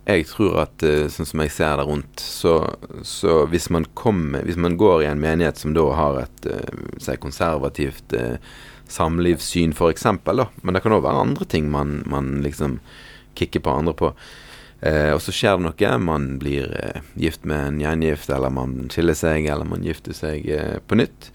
jeg 0.09 0.25
tror 0.31 0.63
at 0.63 0.83
sånn 1.13 1.27
som 1.29 1.43
jeg 1.43 1.53
ser 1.53 1.77
det 1.77 1.85
rundt, 1.85 2.21
så, 2.23 2.55
så 3.05 3.43
hvis, 3.51 3.69
man 3.69 3.85
kommer, 3.93 4.41
hvis 4.47 4.57
man 4.57 4.77
går 4.79 5.03
i 5.03 5.09
en 5.11 5.21
menighet 5.21 5.61
som 5.61 5.75
da 5.77 5.85
har 5.93 6.23
et 6.23 6.47
si 6.99 7.15
konservativt 7.21 8.15
samlivssyn, 8.91 9.75
f.eks., 9.77 10.07
men 10.25 10.73
det 10.73 10.81
kan 10.83 10.95
òg 10.97 11.05
være 11.05 11.25
andre 11.27 11.47
ting 11.49 11.69
man, 11.71 12.01
man 12.09 12.39
liksom 12.45 12.79
kikker 13.37 13.63
på 13.63 13.75
andre 13.77 13.93
på. 13.97 14.11
Eh, 14.81 15.11
og 15.13 15.21
så 15.21 15.33
skjer 15.35 15.57
det 15.57 15.65
noe. 15.67 15.95
Man 16.01 16.27
blir 16.41 16.71
eh, 16.81 17.01
gift 17.19 17.45
med 17.47 17.67
en 17.67 17.81
gjengift, 17.83 18.31
eller 18.33 18.53
man 18.53 18.89
skiller 18.93 19.17
seg, 19.17 19.45
eller 19.45 19.67
man 19.69 19.85
gifter 19.85 20.15
seg 20.17 20.47
eh, 20.49 20.77
på 20.81 20.97
nytt. 20.97 21.29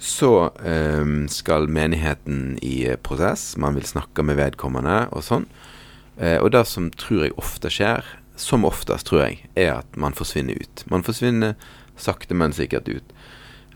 Så 0.00 0.32
eh, 0.64 1.04
skal 1.32 1.68
menigheten 1.68 2.56
i 2.64 2.86
eh, 2.88 3.00
prosess. 3.00 3.52
Man 3.60 3.76
vil 3.76 3.88
snakke 3.88 4.24
med 4.24 4.40
vedkommende 4.40 5.02
og 5.12 5.26
sånn. 5.26 5.46
Eh, 6.20 6.38
og 6.38 6.52
det 6.54 6.66
som 6.68 6.90
tror 7.00 7.26
jeg 7.26 7.36
ofte 7.40 7.72
skjer, 7.72 8.06
som 8.40 8.64
oftest 8.68 9.08
tror 9.08 9.24
jeg, 9.24 9.42
er 9.56 9.80
at 9.80 9.96
man 10.00 10.16
forsvinner 10.16 10.60
ut. 10.60 10.84
Man 10.92 11.04
forsvinner 11.04 11.56
sakte, 12.00 12.36
men 12.36 12.56
sikkert 12.56 12.88
ut. 12.88 13.16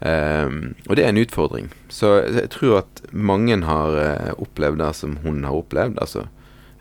og 0.04 0.96
det 0.96 1.04
er 1.04 1.12
en 1.12 1.20
utfordring. 1.20 1.70
Så 1.88 2.08
jeg 2.28 2.50
tror 2.52 2.82
at 2.82 3.02
mange 3.12 3.56
har 3.64 4.34
opplevd 4.40 4.80
det 4.80 4.90
som 4.96 5.18
hun 5.22 5.44
har 5.44 5.56
opplevd. 5.56 6.00
altså 6.00 6.26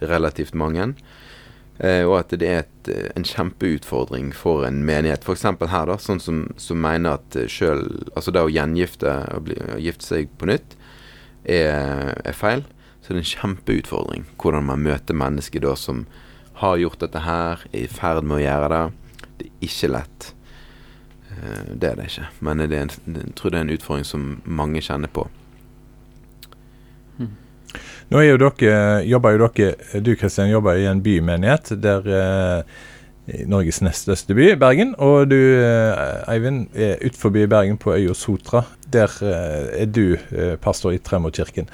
relativt 0.03 0.53
mange. 0.53 0.93
Uh, 1.84 2.05
og 2.05 2.20
at 2.20 2.34
det 2.38 2.48
er 2.48 2.60
et, 2.62 2.89
eh, 2.93 3.10
en 3.17 3.25
kjempeutfordring 3.25 4.29
for 4.38 4.62
en 4.67 4.84
menighet. 4.86 5.25
F.eks. 5.25 5.43
her, 5.43 5.88
da, 5.89 5.98
sånn 5.98 6.22
som, 6.22 6.43
som 6.62 6.77
mener 6.77 7.17
at 7.17 7.36
eh, 7.36 7.50
sjøl 7.50 7.82
Altså 8.13 8.32
det 8.32 8.43
å 8.46 8.51
gjengifte 8.51 9.10
og 9.34 9.50
gifte 9.82 10.05
seg 10.05 10.29
på 10.38 10.51
nytt 10.51 10.77
er, 11.50 12.13
er, 12.22 12.36
feil. 12.38 12.62
Så 13.04 13.12
det 13.12 13.20
er 13.20 13.24
en 13.26 13.34
kjempeutfordring 13.34 14.28
hvordan 14.40 14.70
man 14.70 14.84
møter 14.86 15.18
mennesker 15.18 15.64
da 15.64 15.76
som 15.76 16.06
har 16.62 16.80
gjort 16.80 17.02
dette 17.04 17.20
her, 17.26 17.66
er 17.74 17.84
i 17.84 17.90
ferd 17.92 18.24
med 18.24 18.38
å 18.38 18.44
gjøre 18.44 18.70
det. 18.72 18.84
Det 19.40 19.48
er 19.50 19.68
ikke 19.68 19.90
lett. 19.92 20.28
Eh, 21.34 21.72
det 21.74 21.90
er 21.90 22.00
det 22.00 22.10
ikke. 22.12 22.28
Men 22.48 22.64
det 22.64 22.80
en, 22.80 22.94
jeg 23.18 23.34
tror 23.36 23.52
det 23.52 23.60
er 23.60 23.66
en 23.68 23.74
utfordring 23.76 24.08
som 24.08 24.28
mange 24.46 24.84
kjenner 24.86 25.12
på. 25.12 25.28
Nå 28.12 28.20
er 28.20 28.28
jo 28.28 28.38
dere, 28.38 29.02
jobber 29.10 29.34
jo 29.34 29.48
dere, 29.48 30.02
Du 30.06 30.12
Kristian, 30.20 30.52
jobber 30.52 30.78
i 30.78 30.86
en 30.86 31.02
bymenighet 31.02 31.72
der 31.82 32.10
eh, 32.14 32.82
Norges 33.50 33.80
nest 33.82 34.06
største 34.06 34.36
by, 34.38 34.52
Bergen. 34.62 34.94
Og 35.02 35.32
du 35.32 35.40
eh, 35.40 36.32
Eivind, 36.32 36.68
er 36.76 37.02
utenfor 37.02 37.34
Bergen, 37.34 37.80
på 37.82 37.96
øya 37.96 38.14
Sotra. 38.14 38.64
Der 38.94 39.10
er 39.24 39.90
du 39.90 40.16
pastor 40.62 40.94
i 40.94 41.02
Tremorkirken. 41.02 41.68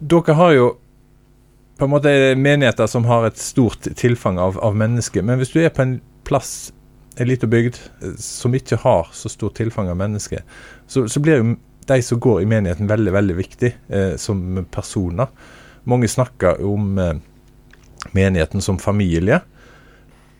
Dere 0.00 0.36
har 0.36 0.52
jo 0.56 0.68
på 1.80 1.86
en 1.86 1.92
måte 1.92 2.12
menigheter 2.36 2.88
som 2.88 3.06
har 3.08 3.24
et 3.28 3.40
stort 3.40 3.88
tilfang 3.96 4.38
av, 4.40 4.58
av 4.60 4.76
mennesker. 4.76 5.24
Men 5.24 5.40
hvis 5.40 5.52
du 5.54 5.62
er 5.62 5.72
på 5.72 5.84
en 5.84 5.94
plass, 6.28 6.72
en 7.16 7.28
liten 7.28 7.50
bygd, 7.52 7.78
eh, 8.02 8.16
som 8.20 8.54
ikke 8.56 8.80
har 8.82 9.08
så 9.16 9.32
stort 9.32 9.56
tilfang 9.60 9.88
av 9.92 9.96
mennesker, 10.00 10.44
så, 10.88 11.06
så 11.08 11.22
blir 11.24 11.40
jo 11.40 11.54
de 11.90 11.98
som 12.04 12.20
går 12.20 12.42
i 12.42 12.48
menigheten, 12.48 12.88
veldig 12.88 13.14
veldig 13.16 13.36
viktig 13.38 13.72
eh, 13.88 14.14
som 14.20 14.64
personer. 14.72 15.32
mange 15.84 16.08
snakker 16.08 16.60
om 16.64 16.98
eh, 16.98 17.16
menigheten 18.12 18.60
som 18.60 18.78
familie. 18.78 19.40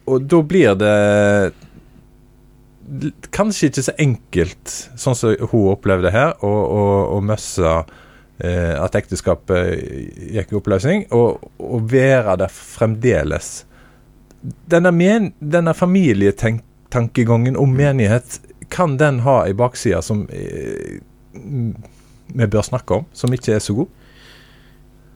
Og 0.04 0.28
da 0.28 0.42
blir 0.42 0.76
det 0.76 1.52
kanskje 3.30 3.70
ikke 3.70 3.84
så 3.86 3.94
enkelt, 4.02 4.76
sånn 4.98 5.16
som 5.16 5.34
hun 5.52 5.70
opplevde 5.72 6.12
her, 6.12 6.32
å, 6.44 7.20
møsse 7.22 7.74
at 8.40 8.94
ekteskapet 8.96 9.82
gikk 10.32 10.52
i 10.52 10.56
oppløsning, 10.56 11.02
og, 11.12 11.42
og 11.60 11.90
være 11.92 12.38
der 12.40 12.52
fremdeles. 12.54 13.50
Denne, 14.40 14.92
men, 14.96 15.32
denne 15.40 15.74
familietankegangen 15.76 17.58
om 17.60 17.74
menighet, 17.76 18.40
kan 18.70 18.96
den 18.96 19.20
ha 19.26 19.42
ei 19.44 19.54
bakside 19.58 20.00
som 20.06 20.22
eh, 20.30 21.00
vi 22.30 22.46
bør 22.46 22.62
snakke 22.62 23.00
om, 23.00 23.08
som 23.12 23.32
ikke 23.34 23.56
er 23.56 23.64
så 23.64 23.74
god? 23.74 23.90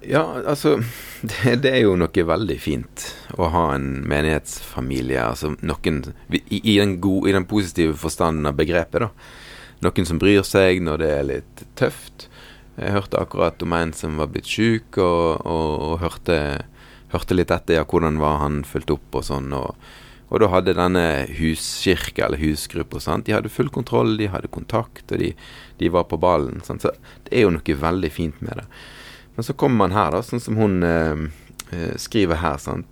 Ja, 0.04 0.24
altså 0.44 0.76
det, 1.30 1.56
det 1.64 1.72
er 1.72 1.84
jo 1.86 1.96
noe 1.96 2.26
veldig 2.28 2.58
fint 2.60 3.06
å 3.38 3.48
ha 3.54 3.64
en 3.76 4.02
menighetsfamilie. 4.10 5.22
Altså 5.22 5.54
noen 5.62 6.02
I, 6.28 6.60
i, 6.60 6.76
den, 6.80 6.98
gode, 7.00 7.30
I 7.30 7.36
den 7.38 7.48
positive 7.48 7.96
forstanden 7.98 8.50
av 8.50 8.58
begrepet, 8.58 9.06
da. 9.06 9.10
Noen 9.84 10.06
som 10.08 10.20
bryr 10.20 10.44
seg 10.46 10.82
når 10.84 11.00
det 11.00 11.10
er 11.12 11.26
litt 11.28 11.64
tøft. 11.78 12.28
Jeg 12.74 12.94
hørte 12.96 13.20
akkurat 13.20 13.60
om 13.62 13.74
en 13.76 13.92
som 13.94 14.16
var 14.18 14.32
blitt 14.32 14.48
sjuk, 14.50 14.96
og, 14.98 15.44
og, 15.46 15.74
og 15.86 16.00
hørte, 16.02 16.38
hørte 17.12 17.36
litt 17.36 17.52
etter 17.54 17.78
ja, 17.78 17.84
hvordan 17.86 18.18
var 18.22 18.40
han 18.42 18.64
fulgt 18.66 18.90
opp 18.90 19.20
og 19.20 19.26
sånn. 19.28 19.52
Og, 19.54 19.76
og 20.32 20.42
da 20.42 20.48
hadde 20.50 20.74
denne 20.74 21.04
huskirke 21.38 22.24
eller 22.26 22.42
husgruppa 22.42 22.98
sant? 23.02 23.28
De 23.28 23.36
hadde 23.36 23.52
full 23.52 23.70
kontroll, 23.70 24.16
de 24.18 24.26
hadde 24.32 24.50
kontakt, 24.50 25.06
og 25.06 25.22
de, 25.22 25.30
de 25.78 25.92
var 25.94 26.08
på 26.10 26.18
ballen. 26.18 26.64
Sant? 26.66 26.82
Så 26.82 26.90
det 27.28 27.36
er 27.36 27.46
jo 27.46 27.54
noe 27.54 27.78
veldig 27.84 28.10
fint 28.10 28.42
med 28.42 28.58
det. 28.58 28.66
Men 29.36 29.46
så 29.46 29.54
kommer 29.58 29.84
man 29.84 29.94
her, 29.94 30.10
da, 30.14 30.24
sånn 30.26 30.42
som 30.42 30.58
hun 30.58 30.82
eh, 30.86 31.28
eh, 31.70 31.94
skriver 32.00 32.42
her. 32.42 32.58
sant? 32.62 32.90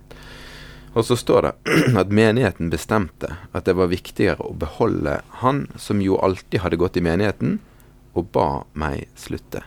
Og 0.95 1.07
så 1.09 1.17
står 1.19 1.49
det 1.49 1.75
at 2.05 2.15
menigheten 2.15 2.71
bestemte 2.71 3.35
at 3.51 3.67
det 3.67 3.75
var 3.79 3.91
viktigere 3.91 4.47
å 4.47 4.55
beholde 4.55 5.19
han 5.43 5.67
som 5.75 6.03
jo 6.05 6.21
alltid 6.23 6.63
hadde 6.63 6.79
gått 6.79 7.03
i 7.03 7.05
menigheten, 7.05 7.59
og 8.13 8.29
ba 8.31 8.49
meg 8.77 9.09
slutte. 9.17 9.65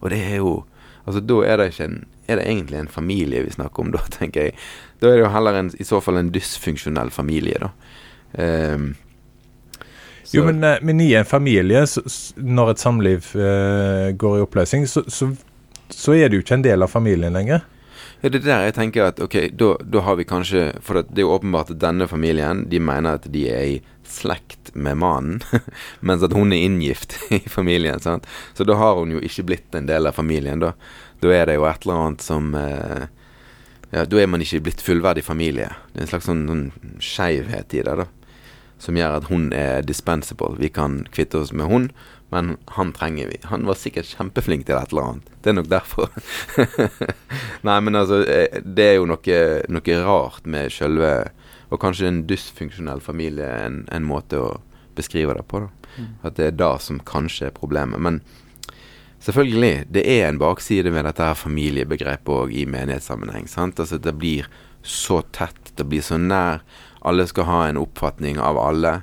Og 0.00 0.10
det 0.10 0.18
er 0.32 0.36
jo 0.42 0.64
Altså, 1.06 1.20
da 1.24 1.34
er 1.48 1.56
det 1.56 1.70
ikke 1.72 1.84
en 1.88 1.94
Er 2.28 2.36
det 2.36 2.44
egentlig 2.46 2.76
en 2.78 2.88
familie 2.92 3.40
vi 3.42 3.50
snakker 3.50 3.80
om, 3.82 3.90
da, 3.92 3.98
tenker 4.18 4.42
jeg. 4.50 4.52
Da 5.00 5.08
er 5.08 5.16
det 5.16 5.22
jo 5.24 5.30
heller 5.34 5.56
en, 5.58 5.70
i 5.80 5.84
så 5.88 5.98
fall 6.04 6.20
en 6.20 6.28
dysfunksjonell 6.30 7.10
familie, 7.10 7.56
da. 7.58 7.70
Um, 8.74 8.92
så- 10.22 10.36
Jo, 10.36 10.44
men, 10.46 10.62
eh, 10.64 10.78
men 10.82 11.00
i 11.00 11.08
en 11.18 11.24
familie, 11.26 11.80
så, 11.90 12.04
når 12.36 12.70
et 12.70 12.78
samliv 12.78 13.32
uh, 13.34 14.12
går 14.14 14.36
i 14.38 14.44
oppløsning, 14.44 14.86
så, 14.86 15.02
så, 15.10 15.32
så 15.90 16.12
er 16.14 16.28
du 16.30 16.38
ikke 16.38 16.54
en 16.54 16.62
del 16.62 16.82
av 16.86 16.92
familien 16.92 17.32
lenger. 17.34 17.64
Ja, 18.20 18.28
det 18.28 18.42
er 18.42 18.46
der 18.46 18.66
jeg 18.66 18.74
tenker 18.76 19.06
at 19.08 19.20
ok, 19.24 19.36
da, 19.56 20.00
har 20.04 20.18
vi 20.18 20.26
kanskje 20.28 20.66
For 20.84 21.00
det 21.00 21.22
er 21.22 21.24
jo 21.24 21.32
åpenbart 21.32 21.70
at 21.72 21.80
denne 21.80 22.04
familien 22.08 22.66
De 22.68 22.80
mener 22.80 23.16
at 23.16 23.28
de 23.32 23.46
er 23.48 23.62
i 23.64 23.78
slekt 24.10 24.72
med 24.74 24.98
mannen, 24.98 25.38
mens 26.06 26.24
at 26.26 26.32
hun 26.34 26.50
er 26.50 26.64
inngift 26.66 27.14
i 27.36 27.38
familien. 27.46 28.00
sant? 28.02 28.26
Så 28.58 28.66
da 28.66 28.74
har 28.74 28.96
hun 28.98 29.12
jo 29.14 29.20
ikke 29.22 29.44
blitt 29.46 29.76
en 29.78 29.86
del 29.86 30.10
av 30.10 30.16
familien. 30.18 30.58
Da 30.58 30.72
Da 31.22 31.30
er 31.30 31.46
det 31.46 31.54
jo 31.54 31.66
et 31.68 31.86
eller 31.86 32.00
annet 32.00 32.24
som 32.24 32.54
eh, 32.58 33.06
Ja, 33.92 34.04
da 34.04 34.18
er 34.18 34.26
man 34.26 34.42
ikke 34.42 34.64
blitt 34.66 34.82
fullverdig 34.82 35.22
familie. 35.22 35.68
Det 35.92 36.00
er 36.00 36.08
en 36.08 36.10
slags 36.10 36.26
sånn, 36.26 36.42
sånn 36.50 36.98
skeivhet 36.98 37.74
i 37.78 37.84
det, 37.86 37.94
da. 38.02 38.08
Som 38.82 38.98
gjør 38.98 39.20
at 39.20 39.30
hun 39.30 39.52
er 39.54 39.86
dispensable. 39.86 40.58
Vi 40.58 40.70
kan 40.74 41.04
kvitte 41.14 41.38
oss 41.44 41.54
med 41.54 41.70
hun, 41.70 41.88
men 42.30 42.56
han 42.76 42.92
trenger 42.94 43.28
vi. 43.28 43.38
Han 43.50 43.66
var 43.66 43.78
sikkert 43.78 44.06
kjempeflink 44.06 44.66
til 44.66 44.78
et 44.78 44.92
eller 44.92 45.08
annet. 45.08 45.30
Det 45.42 45.50
er 45.50 45.56
nok 45.58 45.70
derfor. 45.70 46.12
Nei, 47.66 47.78
men 47.82 47.98
altså, 47.98 48.20
eh, 48.22 48.60
det 48.62 48.86
er 48.86 48.98
jo 49.00 49.08
noe, 49.10 49.40
noe 49.66 49.96
rart 50.06 50.46
med 50.46 50.70
sjølve 50.74 51.12
Og 51.70 51.78
kanskje 51.78 52.08
en 52.08 52.24
dysfunksjonell 52.26 52.98
familie 53.02 53.46
en, 53.46 53.84
en 53.94 54.06
måte 54.06 54.38
å 54.38 54.48
beskrive 54.98 55.36
det 55.38 55.44
på. 55.46 55.60
da 55.62 56.06
At 56.26 56.38
det 56.38 56.46
er 56.48 56.56
det 56.58 56.70
som 56.82 56.98
kanskje 57.06 57.46
er 57.46 57.54
problemet. 57.54 58.02
Men 58.02 58.18
selvfølgelig, 59.22 59.86
det 59.94 60.02
er 60.02 60.28
en 60.28 60.40
bakside 60.42 60.90
ved 60.90 61.06
dette 61.06 61.28
her 61.28 61.38
familiebegrepet 61.38 62.34
òg 62.34 62.54
i 62.54 62.66
menighetssammenheng. 62.66 63.46
sant? 63.46 63.78
Altså, 63.78 63.98
det 63.98 64.16
blir 64.18 64.50
så 64.82 65.20
tett, 65.30 65.72
det 65.76 65.86
blir 65.86 66.02
så 66.02 66.18
nær. 66.18 66.64
Alle 67.06 67.26
skal 67.30 67.46
ha 67.48 67.60
en 67.68 67.80
oppfatning 67.80 68.38
av 68.42 68.58
alle. 68.58 69.00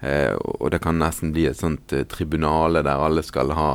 Eh, 0.00 0.32
og 0.36 0.70
det 0.74 0.82
kan 0.84 0.98
nesten 1.00 1.32
bli 1.32 1.46
et 1.48 1.60
sånt 1.60 1.92
eh, 1.96 2.04
tribunale 2.10 2.82
der 2.84 3.00
alle 3.00 3.24
skal 3.24 3.54
ha 3.56 3.70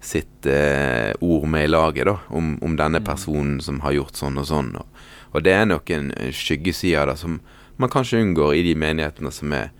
sitt 0.00 0.46
eh, 0.46 1.10
ord 1.20 1.48
med 1.50 1.66
i 1.66 1.70
laget, 1.70 2.06
da, 2.06 2.18
om, 2.28 2.54
om 2.62 2.76
denne 2.78 3.00
personen 3.02 3.58
som 3.64 3.80
har 3.82 3.96
gjort 3.96 4.20
sånn 4.20 4.38
og 4.38 4.46
sånn. 4.46 4.74
Og, 4.78 5.02
og 5.34 5.42
det 5.42 5.56
er 5.56 5.66
nok 5.66 5.90
en 5.90 6.12
skyggeside 6.30 7.00
av 7.02 7.10
det 7.10 7.18
som 7.22 7.40
man 7.76 7.92
kanskje 7.92 8.22
unngår 8.22 8.54
i 8.56 8.62
de 8.68 8.76
menighetene 8.78 9.32
som 9.34 9.52
er, 9.56 9.72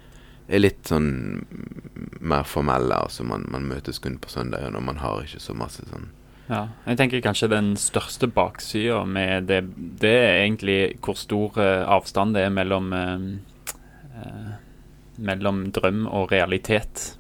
er 0.48 0.62
litt 0.62 0.90
sånn 0.90 1.46
mer 2.20 2.46
formelle. 2.48 2.98
Altså 3.06 3.24
man, 3.28 3.46
man 3.52 3.68
møtes 3.70 4.02
kun 4.02 4.18
på 4.20 4.32
søndager 4.32 4.74
når 4.74 4.86
man 4.90 5.02
har 5.04 5.24
ikke 5.24 5.42
så 5.42 5.56
masse 5.56 5.86
sånn 5.88 6.10
Ja, 6.50 6.66
jeg 6.86 6.98
tenker 7.00 7.24
kanskje 7.24 7.50
den 7.50 7.72
største 7.80 8.28
baksida 8.30 9.00
med 9.08 9.48
det, 9.50 9.64
det 10.02 10.14
er 10.14 10.42
egentlig 10.44 10.80
hvor 11.02 11.18
stor 11.18 11.58
eh, 11.62 11.82
avstand 11.82 12.36
det 12.36 12.44
er 12.46 12.54
mellom 12.54 12.92
eh, 12.94 13.24
eh, 14.20 14.52
mellom 15.18 15.68
drøm 15.74 16.06
og 16.06 16.32
realitet. 16.32 17.12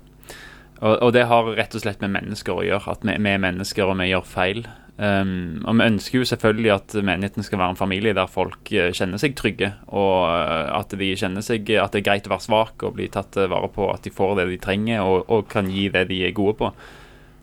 Og, 0.80 0.98
og 1.02 1.12
det 1.16 1.26
har 1.30 1.54
rett 1.56 1.76
og 1.76 1.84
slett 1.84 2.02
med 2.04 2.14
mennesker 2.16 2.58
å 2.58 2.66
gjøre. 2.66 2.96
At 2.96 3.06
vi, 3.06 3.16
vi 3.16 3.32
er 3.32 3.42
mennesker, 3.42 3.88
og 3.88 3.98
vi 4.00 4.10
gjør 4.10 4.26
feil. 4.28 4.66
Um, 4.96 5.60
og 5.68 5.76
vi 5.76 5.88
ønsker 5.90 6.22
jo 6.22 6.26
selvfølgelig 6.28 6.70
at 6.72 6.94
menigheten 7.04 7.44
skal 7.44 7.60
være 7.60 7.74
en 7.74 7.78
familie 7.80 8.14
der 8.16 8.30
folk 8.32 8.70
eh, 8.72 8.94
kjenner 8.96 9.20
seg 9.20 9.34
trygge, 9.36 9.74
og 9.92 10.22
eh, 10.30 10.70
at 10.72 10.94
de 10.96 11.10
kjenner 11.20 11.44
seg 11.44 11.68
at 11.76 11.92
det 11.92 12.00
er 12.00 12.06
greit 12.06 12.30
å 12.30 12.32
være 12.32 12.46
svak 12.46 12.84
og 12.86 12.94
bli 12.96 13.10
tatt 13.12 13.36
vare 13.36 13.68
på, 13.74 13.90
at 13.92 14.06
de 14.06 14.14
får 14.16 14.38
det 14.38 14.46
de 14.48 14.56
trenger 14.64 15.04
og, 15.04 15.28
og 15.28 15.50
kan 15.52 15.68
gi 15.68 15.90
det 15.92 16.06
de 16.08 16.22
er 16.24 16.32
gode 16.36 16.56
på. 16.62 16.70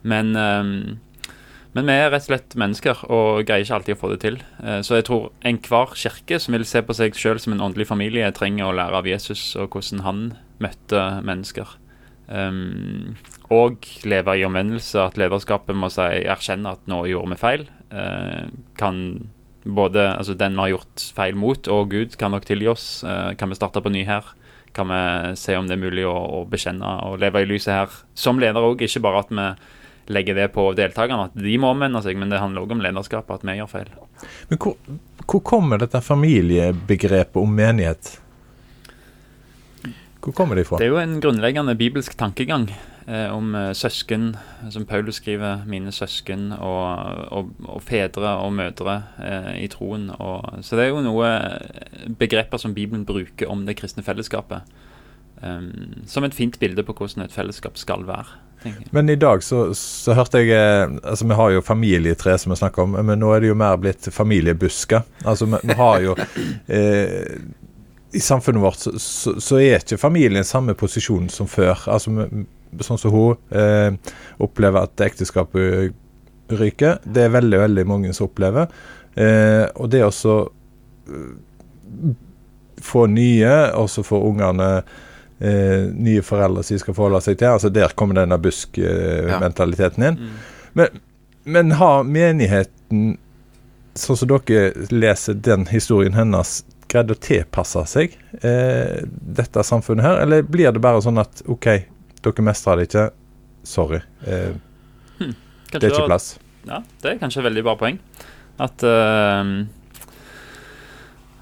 Men 0.10 0.34
um, 0.34 0.74
men 1.74 1.88
vi 1.90 1.94
er 1.98 2.12
rett 2.14 2.26
og 2.26 2.30
slett 2.32 2.56
mennesker 2.60 3.04
og 3.10 3.44
greier 3.48 3.66
ikke 3.66 3.78
alltid 3.80 3.96
å 3.96 4.02
få 4.02 4.10
det 4.14 4.20
til. 4.24 4.40
Eh, 4.64 4.82
Så 4.86 4.98
jeg 5.00 5.08
tror 5.10 5.32
enhver 5.44 5.96
kirke 5.98 6.40
som 6.40 6.54
vil 6.54 6.66
se 6.70 6.82
på 6.86 6.96
seg 6.98 7.18
sjøl 7.18 7.40
som 7.42 7.54
en 7.56 7.64
åndelig 7.66 7.88
familie, 7.90 8.32
trenger 8.32 8.70
å 8.70 8.76
lære 8.78 9.00
av 9.02 9.10
Jesus 9.10 9.56
og 9.56 9.74
hvordan 9.74 10.04
han 10.06 10.26
møtte 10.64 11.02
mennesker. 11.26 11.80
Um, 12.28 13.18
og 13.52 13.86
leve 14.08 14.38
i 14.40 14.46
omvendelse. 14.48 15.02
At 15.02 15.18
lederskapet 15.20 15.76
må 15.76 15.90
si, 15.92 16.06
erkjenne 16.24 16.78
at 16.78 16.86
nå 16.90 17.04
gjorde 17.10 17.34
vi 17.34 17.42
feil. 17.42 17.66
Eh, 17.94 18.48
kan 18.80 19.02
både 19.64 20.10
altså 20.18 20.36
den 20.36 20.56
vi 20.58 20.66
har 20.66 20.74
gjort 20.74 21.04
feil 21.16 21.36
mot, 21.40 21.68
og 21.72 21.92
Gud 21.94 22.18
kan 22.20 22.34
nok 22.36 22.48
tilgi 22.48 22.68
oss. 22.72 22.88
Eh, 23.04 23.34
kan 23.40 23.52
vi 23.52 23.60
starte 23.60 23.84
på 23.84 23.92
ny 23.94 24.04
her? 24.08 24.26
Kan 24.74 24.90
vi 24.90 25.36
se 25.38 25.56
om 25.56 25.68
det 25.70 25.78
er 25.78 25.84
mulig 25.84 26.06
å, 26.10 26.16
å 26.16 26.44
bekjenne 26.50 26.96
og 27.08 27.20
leve 27.22 27.44
i 27.44 27.48
lyset 27.48 27.74
her 27.76 28.02
som 28.18 28.42
leder 28.42 28.66
òg, 28.66 28.82
ikke 28.82 29.04
bare 29.06 29.22
at 29.22 29.34
vi 29.34 29.48
legger 30.12 30.36
det 30.36 30.50
på 30.56 30.66
deltakerne, 30.78 31.30
at 31.30 31.38
de 31.38 31.54
må 31.62 31.72
omvende 31.74 32.02
seg, 32.04 32.18
men 32.20 32.34
det 32.34 32.42
handler 32.42 32.66
òg 32.66 32.76
om 32.76 32.84
lederskapet, 32.84 33.40
at 33.40 33.48
vi 33.48 33.58
gjør 33.60 33.72
feil. 33.72 33.94
Men 34.50 34.60
hvor, 34.64 34.76
hvor 35.24 35.44
kommer 35.48 35.82
dette 35.82 36.02
familiebegrepet 36.04 37.40
om 37.40 37.56
menighet? 37.56 38.18
Hvor 40.24 40.36
kommer 40.36 40.56
det 40.56 40.64
ifra? 40.66 40.80
Det 40.80 40.88
er 40.88 40.94
jo 40.94 41.02
en 41.02 41.20
grunnleggende 41.24 41.76
bibelsk 41.76 42.16
tankegang 42.20 42.70
eh, 43.08 43.28
om 43.28 43.56
eh, 43.60 43.74
søsken, 43.76 44.30
som 44.72 44.86
Paulus 44.88 45.20
skriver, 45.20 45.66
mine 45.68 45.92
søsken, 45.92 46.52
og, 46.56 47.26
og, 47.36 47.50
og 47.68 47.84
fedre 47.84 48.38
og 48.40 48.54
mødre 48.56 49.02
eh, 49.20 49.52
i 49.66 49.68
troen. 49.72 50.10
Og, 50.16 50.64
så 50.64 50.80
det 50.80 50.86
er 50.86 50.94
jo 50.94 51.04
noe 51.04 51.28
eh, 51.28 52.08
begreper 52.20 52.62
som 52.62 52.76
Bibelen 52.76 53.04
bruker 53.06 53.52
om 53.52 53.66
det 53.68 53.76
kristne 53.82 54.04
fellesskapet. 54.04 54.64
Um, 55.44 56.06
som 56.08 56.24
et 56.24 56.36
fint 56.36 56.56
bilde 56.60 56.86
på 56.88 56.94
hvordan 56.96 57.26
et 57.26 57.34
fellesskap 57.36 57.76
skal 57.76 58.06
være. 58.08 58.38
Tenker 58.64 58.86
jeg. 58.86 58.92
Men 58.96 59.12
i 59.12 59.18
dag 59.20 59.44
så, 59.46 59.66
så 59.78 60.16
hørte 60.18 60.42
jeg 60.42 60.54
eh, 60.58 60.96
Altså 61.02 61.28
Vi 61.30 61.38
har 61.40 61.54
jo 61.56 61.66
familietre 61.66 62.38
som 62.42 62.54
vi 62.54 62.60
snakker 62.60 62.86
om, 62.86 62.98
men 63.00 63.22
nå 63.22 63.34
er 63.36 63.44
det 63.44 63.52
jo 63.52 63.60
mer 63.60 63.78
blitt 63.82 64.10
familiebusker. 64.14 65.04
Altså 65.26 65.50
vi, 65.52 65.62
vi 65.64 65.78
har 65.80 66.02
jo 66.04 66.16
eh, 66.78 67.38
I 68.14 68.24
samfunnet 68.24 68.64
vårt 68.64 68.82
så, 68.82 68.96
så, 69.02 69.38
så 69.42 69.62
er 69.62 69.82
ikke 69.82 70.02
familien 70.02 70.48
samme 70.48 70.78
posisjon 70.78 71.30
som 71.34 71.50
før. 71.50 71.88
Altså 71.92 72.28
Sånn 72.82 72.98
som 72.98 73.14
hun 73.14 73.38
eh, 73.54 74.16
opplever 74.42 74.88
at 74.88 75.02
ekteskapet 75.06 75.94
ryker. 76.58 76.98
Det 77.06 77.28
er 77.28 77.34
veldig, 77.34 77.60
veldig 77.62 77.86
mange 77.88 78.14
som 78.18 78.26
opplever. 78.28 78.72
Eh, 79.14 79.66
og 79.78 79.92
det 79.94 80.02
å 80.08 80.12
eh, 80.42 82.14
få 82.84 83.06
nye, 83.12 83.54
og 83.78 83.90
så 83.92 84.04
få 84.06 84.20
ungene 84.28 84.70
eh, 85.40 85.90
nye 85.94 86.24
foreldre 86.26 86.64
som 86.64 86.76
de 86.76 86.84
skal 86.84 86.98
forholde 86.98 87.22
seg 87.26 87.40
til. 87.40 87.54
Altså 87.54 87.72
Der 87.74 87.96
kommer 87.98 88.20
denne 88.22 88.40
busk-mentaliteten 88.42 90.08
inn. 90.10 90.20
Mm. 90.20 90.38
Men, 90.80 91.02
men 91.44 91.76
har 91.80 92.06
menigheten, 92.08 93.18
sånn 93.96 94.20
som 94.20 94.32
dere 94.32 94.88
leser 94.94 95.38
den 95.38 95.68
historien 95.72 96.18
hennes, 96.18 96.62
greid 96.94 97.10
å 97.10 97.18
tilpasse 97.18 97.82
seg 97.90 98.14
eh, 98.46 99.02
dette 99.10 99.64
samfunnet 99.66 100.06
her, 100.06 100.20
eller 100.26 100.46
blir 100.46 100.70
det 100.74 100.82
bare 100.84 101.02
sånn 101.02 101.18
at 101.22 101.42
OK, 101.50 101.70
dere 102.22 102.46
mestrer 102.46 102.78
det 102.78 102.88
ikke, 102.90 103.06
sorry, 103.66 104.02
eh, 104.30 104.54
det 105.80 105.88
er 105.88 105.90
ikke 105.90 106.10
plass? 106.10 106.36
Ja, 106.68 106.84
det 107.02 107.10
er 107.10 107.22
kanskje 107.22 107.42
et 107.42 107.48
veldig 107.50 107.64
bra 107.66 107.76
poeng. 107.80 107.98
At 108.62 108.84
uh, 108.86 109.66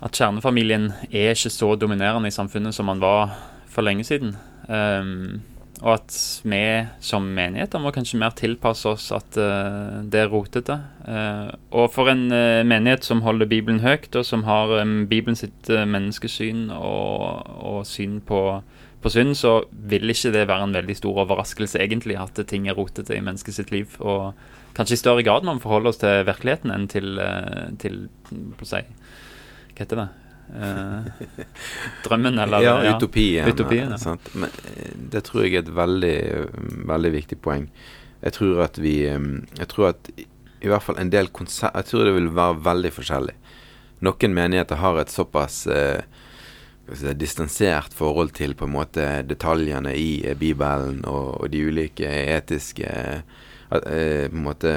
At 0.02 0.18
kjernefamilien 0.18 0.88
er 1.12 1.36
ikke 1.36 1.52
så 1.54 1.76
dominerende 1.78 2.32
i 2.32 2.34
samfunnet 2.34 2.74
som 2.74 2.88
man 2.90 3.02
var 3.04 3.36
for 3.72 3.86
lenge 3.86 4.06
siden. 4.08 4.36
Um, 4.68 5.42
og 5.82 5.96
at 5.96 6.16
vi 6.46 6.62
som 7.02 7.26
menigheter 7.34 7.82
må 7.82 7.90
kanskje 7.94 8.20
mer 8.22 8.36
tilpasse 8.38 8.86
oss 8.90 9.08
at 9.16 9.38
uh, 9.42 10.04
det 10.06 10.20
er 10.22 10.30
rotete. 10.30 10.78
Uh, 11.08 11.50
og 11.74 11.90
for 11.96 12.12
en 12.12 12.28
uh, 12.30 12.62
menighet 12.68 13.08
som 13.08 13.24
holder 13.26 13.50
Bibelen 13.50 13.82
høyt, 13.82 14.12
og 14.14 14.28
som 14.28 14.46
har 14.46 14.76
um, 14.78 15.08
Bibelen 15.10 15.40
sitt 15.40 15.72
menneskesyn 15.72 16.68
og, 16.76 17.50
og 17.58 17.82
syn 17.90 18.20
på, 18.22 18.62
på, 19.02 19.14
synd, 19.14 19.34
så 19.42 19.58
vil 19.72 20.14
ikke 20.14 20.36
det 20.38 20.46
være 20.52 20.70
en 20.70 20.78
veldig 20.78 21.00
stor 21.02 21.24
overraskelse 21.26 21.82
egentlig 21.82 22.20
at 22.22 22.38
ting 22.52 22.70
er 22.70 22.78
rotete 22.78 23.18
i 23.18 23.26
mennesket 23.26 23.58
sitt 23.58 23.74
liv. 23.74 23.98
Og 24.06 24.36
kanskje 24.78 25.00
i 25.00 25.02
større 25.02 25.26
grad 25.26 25.50
man 25.50 25.64
forholder 25.64 25.96
oss 25.96 26.04
til 26.04 26.28
virkeligheten 26.30 26.76
enn 26.76 26.90
til, 26.94 27.16
til 27.82 28.04
si, 28.62 28.86
Hva 29.72 29.82
heter 29.82 30.06
det? 30.06 30.12
Eh, 30.52 31.28
drømmen, 32.04 32.40
eller 32.40 32.62
ja, 32.62 32.84
ja, 32.84 32.96
utopien. 32.98 33.48
utopien 33.48 33.94
ja. 33.96 34.16
Men 34.34 34.50
eh, 34.50 34.92
det 35.14 35.24
tror 35.28 35.46
jeg 35.46 35.56
er 35.56 35.64
et 35.64 35.76
veldig, 35.76 36.18
veldig 36.92 37.12
viktig 37.14 37.38
poeng. 37.44 37.70
Jeg 38.22 38.36
tror 38.36 38.66
at 38.68 38.80
vi 38.82 38.98
eh, 39.08 39.30
Jeg 39.60 39.70
tror 39.72 39.94
at 39.94 40.12
i 40.62 40.70
hvert 40.70 40.84
fall 40.86 41.00
en 41.02 41.10
del 41.10 41.32
konsert 41.34 41.74
Jeg 41.80 41.88
tror 41.90 42.06
det 42.06 42.18
vil 42.18 42.28
være 42.36 42.60
veldig 42.66 42.92
forskjellig. 42.98 43.38
Noen 44.06 44.36
menigheter 44.36 44.82
har 44.82 45.00
et 45.00 45.14
såpass 45.14 45.64
eh, 45.72 46.04
si, 46.92 47.14
distansert 47.16 47.96
forhold 47.96 48.36
til 48.38 48.54
på 48.58 48.68
en 48.68 48.76
måte 48.76 49.08
detaljene 49.30 49.96
i 49.96 50.36
Bibelen 50.38 51.02
og, 51.06 51.42
og 51.42 51.50
de 51.54 51.64
ulike 51.70 52.12
etiske 52.36 52.92
eh, 52.92 53.24
på 53.72 54.36
en 54.36 54.46
måte 54.46 54.76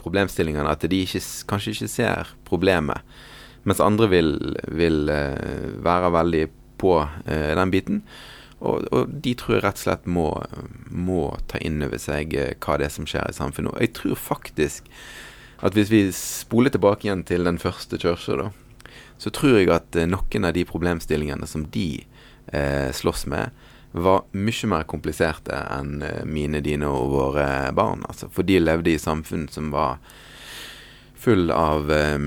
problemstillingene 0.00 0.68
at 0.70 0.84
de 0.88 1.02
ikke, 1.04 1.22
kanskje 1.48 1.74
ikke 1.74 1.90
ser 1.92 2.32
problemet. 2.48 3.00
Mens 3.68 3.80
andre 3.84 4.08
vil, 4.08 4.34
vil 4.72 5.10
uh, 5.12 5.72
være 5.84 6.12
veldig 6.14 6.44
på 6.80 6.94
uh, 7.02 7.50
den 7.58 7.72
biten. 7.72 8.02
Og, 8.60 8.84
og, 8.92 9.12
de 9.24 9.34
tror 9.36 9.56
jeg 9.56 9.64
rett 9.64 9.80
og 9.80 9.84
slett 9.84 10.08
må, 10.08 10.28
må 10.88 11.22
ta 11.48 11.60
inn 11.64 11.80
over 11.84 12.00
seg 12.00 12.36
uh, 12.36 12.52
hva 12.60 12.78
det 12.80 12.88
er 12.88 12.94
som 12.94 13.08
skjer 13.08 13.28
i 13.28 13.36
samfunnet. 13.36 13.74
Og 13.74 13.84
jeg 13.84 13.94
tror 13.98 14.20
faktisk 14.20 14.88
at 15.60 15.76
hvis 15.76 15.92
vi 15.92 16.06
spoler 16.16 16.72
tilbake 16.72 17.06
igjen 17.06 17.24
til 17.28 17.44
den 17.44 17.60
første 17.60 18.00
kirka, 18.00 18.38
da, 18.46 18.94
så 19.20 19.32
tror 19.36 19.58
jeg 19.58 19.68
at 19.74 19.98
noen 20.08 20.48
av 20.48 20.56
de 20.56 20.64
problemstillingene 20.64 21.44
som 21.46 21.66
de 21.68 22.06
slåss 22.96 23.26
med, 23.30 23.52
var 23.92 24.24
mye 24.32 24.68
mer 24.72 24.86
kompliserte 24.88 25.54
enn 25.76 26.00
mine, 26.26 26.62
dine 26.64 26.88
og 26.88 27.12
våre 27.12 27.44
barn. 27.76 28.00
Altså, 28.08 28.30
for 28.32 28.48
de 28.48 28.56
levde 28.58 28.94
i 28.94 28.98
samfunn 28.98 29.44
som 29.52 29.68
var 29.74 30.00
full 31.20 31.50
av 31.52 31.90
eh, 31.92 32.18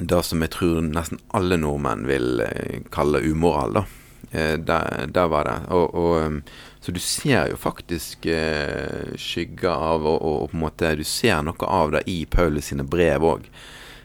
det 0.00 0.22
som 0.24 0.40
jeg 0.40 0.52
tror 0.54 0.80
nesten 0.86 1.20
alle 1.36 1.58
nordmenn 1.60 2.06
vil 2.08 2.40
eh, 2.44 2.80
kalle 2.92 3.20
umoral, 3.26 3.80
da. 3.80 3.84
Eh, 4.30 4.56
der, 4.58 5.06
der, 5.06 5.26
var 5.28 5.44
det. 5.44 5.58
Og, 5.74 5.94
og, 5.94 6.26
um, 6.26 6.42
så 6.80 6.92
du 6.94 7.00
ser 7.02 7.50
jo 7.50 7.58
faktisk 7.58 8.26
eh, 8.30 9.12
skygger 9.18 9.74
av, 9.74 10.06
og, 10.06 10.22
og, 10.22 10.50
på 10.52 10.56
en 10.56 10.64
måte 10.64 10.94
du 10.96 11.04
ser 11.04 11.42
noe 11.44 11.68
av 11.68 11.96
det 11.96 12.04
i 12.10 12.22
Paulus 12.30 12.70
sine 12.70 12.86
brev 12.86 13.26
òg. 13.26 13.48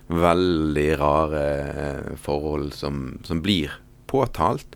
Veldig 0.09 0.89
rare 1.01 1.45
forhold 2.21 2.73
som, 2.77 3.19
som 3.25 3.41
blir 3.45 3.73
påtalt. 4.09 4.75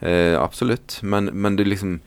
Eh, 0.00 0.34
absolutt. 0.38 1.00
Men, 1.02 1.30
men 1.32 1.58
du 1.58 1.64
liksom 1.66 2.00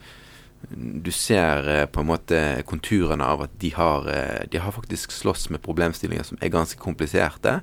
du 0.72 1.10
ser 1.10 1.88
på 1.90 2.00
en 2.00 2.06
måte 2.06 2.38
konturene 2.68 3.26
av 3.26 3.40
at 3.48 3.54
de 3.60 3.72
har, 3.74 4.06
de 4.46 4.60
har 4.62 4.72
faktisk 4.72 5.10
slåss 5.10 5.48
med 5.50 5.60
problemstillinger 5.64 6.28
som 6.28 6.38
er 6.38 6.52
ganske 6.54 6.78
kompliserte 6.78 7.56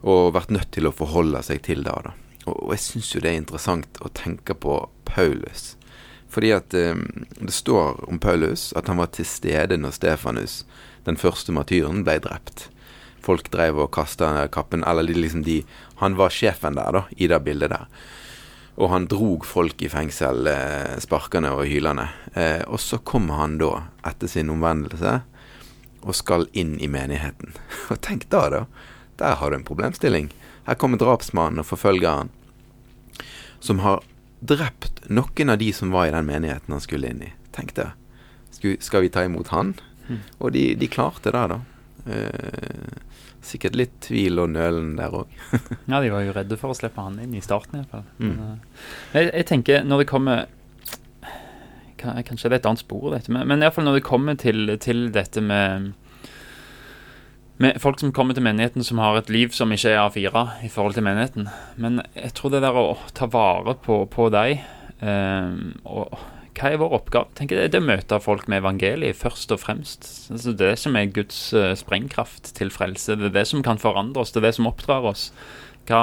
og 0.00 0.34
vært 0.36 0.52
nødt 0.54 0.70
til 0.72 0.88
å 0.88 0.94
forholde 0.94 1.42
seg 1.44 1.62
til 1.66 1.84
det. 1.84 1.94
Da. 2.06 2.14
Og, 2.46 2.72
jeg 2.74 2.84
syns 2.84 3.12
jo 3.14 3.22
det 3.22 3.32
er 3.32 3.42
interessant 3.42 4.00
å 4.00 4.12
tenke 4.16 4.56
på 4.56 4.82
Paulus. 5.08 5.74
Fordi 6.30 6.52
at 6.54 6.74
um, 6.78 7.04
det 7.40 7.54
står 7.54 8.04
om 8.08 8.20
Paulus 8.22 8.70
at 8.78 8.88
han 8.88 9.00
var 9.02 9.10
til 9.14 9.26
stede 9.26 9.80
når 9.80 9.96
Stefanus, 9.98 10.60
den 11.08 11.18
første 11.18 11.52
martyren, 11.52 12.04
ble 12.06 12.20
drept. 12.22 12.68
Folk 13.24 13.50
drev 13.52 13.82
og 13.82 13.90
kasta 13.92 14.46
kappen 14.48 14.84
Eller 14.88 15.04
de, 15.04 15.12
liksom 15.12 15.42
de 15.44 15.58
Han 16.00 16.14
var 16.16 16.32
sjefen 16.32 16.78
der, 16.78 16.88
da, 16.94 17.02
i 17.20 17.28
det 17.28 17.40
bildet 17.44 17.74
der. 17.74 17.88
Og 18.80 18.88
han 18.94 19.08
drog 19.10 19.44
folk 19.44 19.82
i 19.84 19.90
fengsel, 19.92 20.46
eh, 20.48 20.94
sparkende 21.02 21.50
og 21.52 21.66
hylende. 21.68 22.06
Eh, 22.32 22.62
og 22.64 22.80
så 22.80 22.96
kommer 23.04 23.42
han 23.42 23.58
da, 23.60 23.90
etter 24.08 24.30
sin 24.30 24.48
omvendelse, 24.48 25.18
og 26.00 26.16
skal 26.16 26.46
inn 26.56 26.78
i 26.80 26.88
menigheten. 26.88 27.52
Og 27.92 28.00
tenk 28.00 28.24
da, 28.32 28.46
da. 28.48 28.62
Der 29.20 29.36
har 29.36 29.50
du 29.50 29.56
en 29.56 29.64
problemstilling. 29.64 30.30
Her 30.64 30.78
kommer 30.80 31.00
drapsmannen 31.00 31.60
og 31.60 31.68
forfølgeren, 31.68 32.30
som 33.60 33.82
har 33.84 34.00
drept 34.40 35.02
noen 35.12 35.52
av 35.52 35.60
de 35.60 35.68
som 35.76 35.92
var 35.92 36.08
i 36.08 36.14
den 36.14 36.28
menigheten 36.28 36.72
han 36.72 36.80
skulle 36.80 37.10
inn 37.12 37.20
i. 37.26 37.32
Tenk 37.52 37.74
det. 37.76 37.90
Skal 38.80 39.04
vi 39.04 39.12
ta 39.12 39.24
imot 39.24 39.52
han? 39.52 39.74
Mm. 40.08 40.22
Og 40.38 40.52
de, 40.56 40.64
de, 40.80 40.88
klarte 40.88 41.32
det, 41.34 41.42
da. 41.52 41.60
Eh, 42.08 42.96
sikkert 43.44 43.76
litt 43.76 43.98
tvil 44.04 44.40
og 44.40 44.54
nølen 44.54 44.94
der 44.98 45.14
òg. 45.20 45.36
ja, 45.90 46.00
de 46.00 46.12
var 46.12 46.24
jo 46.24 46.34
redde 46.36 46.58
for 46.60 46.72
å 46.72 46.78
slippe 46.78 47.04
han 47.04 47.20
inn 47.20 47.36
i 47.36 47.44
starten 47.44 47.80
iallfall. 47.80 48.08
Mm. 48.18 48.32
Uh, 48.40 48.88
jeg, 49.18 49.30
jeg 49.34 49.48
tenker 49.52 49.86
når 49.86 50.04
det 50.04 50.10
kommer 50.10 50.48
Kanskje 52.00 52.48
det 52.48 52.54
er 52.54 52.60
et 52.62 52.66
annet 52.70 52.80
spor, 52.80 53.10
dette, 53.12 53.28
men, 53.28 53.44
men 53.44 53.60
iallfall 53.60 53.84
når 53.84 53.98
det 53.98 54.06
kommer 54.06 54.36
til, 54.40 54.70
til 54.80 55.10
dette 55.12 55.42
med 55.44 55.90
med 57.60 57.76
folk 57.82 58.00
som 58.00 58.12
kommer 58.16 58.36
til 58.36 58.44
menigheten 58.46 58.84
som 58.86 59.00
har 59.02 59.18
et 59.18 59.30
liv 59.32 59.52
som 59.52 59.72
ikke 59.72 59.92
er 59.92 60.02
A4 60.02 60.44
i 60.64 60.70
forhold 60.72 60.96
til 60.96 61.04
menigheten. 61.04 61.48
Men 61.76 62.00
jeg 62.16 62.32
tror 62.38 62.54
det 62.54 62.62
der 62.64 62.76
å 62.76 62.98
ta 63.16 63.28
vare 63.30 63.76
på, 63.84 64.02
på 64.08 64.30
deg 64.32 64.62
eh, 65.04 65.56
og 65.84 66.14
hva 66.60 66.68
er 66.74 66.80
vår 66.80 66.94
oppgave? 66.98 67.30
Jeg, 67.40 67.70
Det 67.72 67.78
er 67.78 67.82
å 67.82 67.86
møte 67.86 68.20
folk 68.20 68.48
med 68.50 68.60
evangeliet 68.60 69.16
først 69.16 69.52
og 69.54 69.62
fremst. 69.62 70.08
Altså 70.32 70.52
det 70.52 70.74
som 70.82 70.96
er 70.98 71.12
Guds 71.14 71.38
uh, 71.56 71.72
sprengkraft 71.78 72.52
til 72.58 72.72
frelse. 72.74 73.16
Det 73.16 73.30
er 73.30 73.36
det 73.38 73.46
som 73.48 73.64
kan 73.64 73.80
forandre 73.80 74.20
oss. 74.24 74.34
Det 74.34 74.42
er 74.42 74.50
det 74.50 74.56
som 74.58 74.68
oppdrar 74.68 75.08
oss. 75.08 75.30
Hva, 75.88 76.02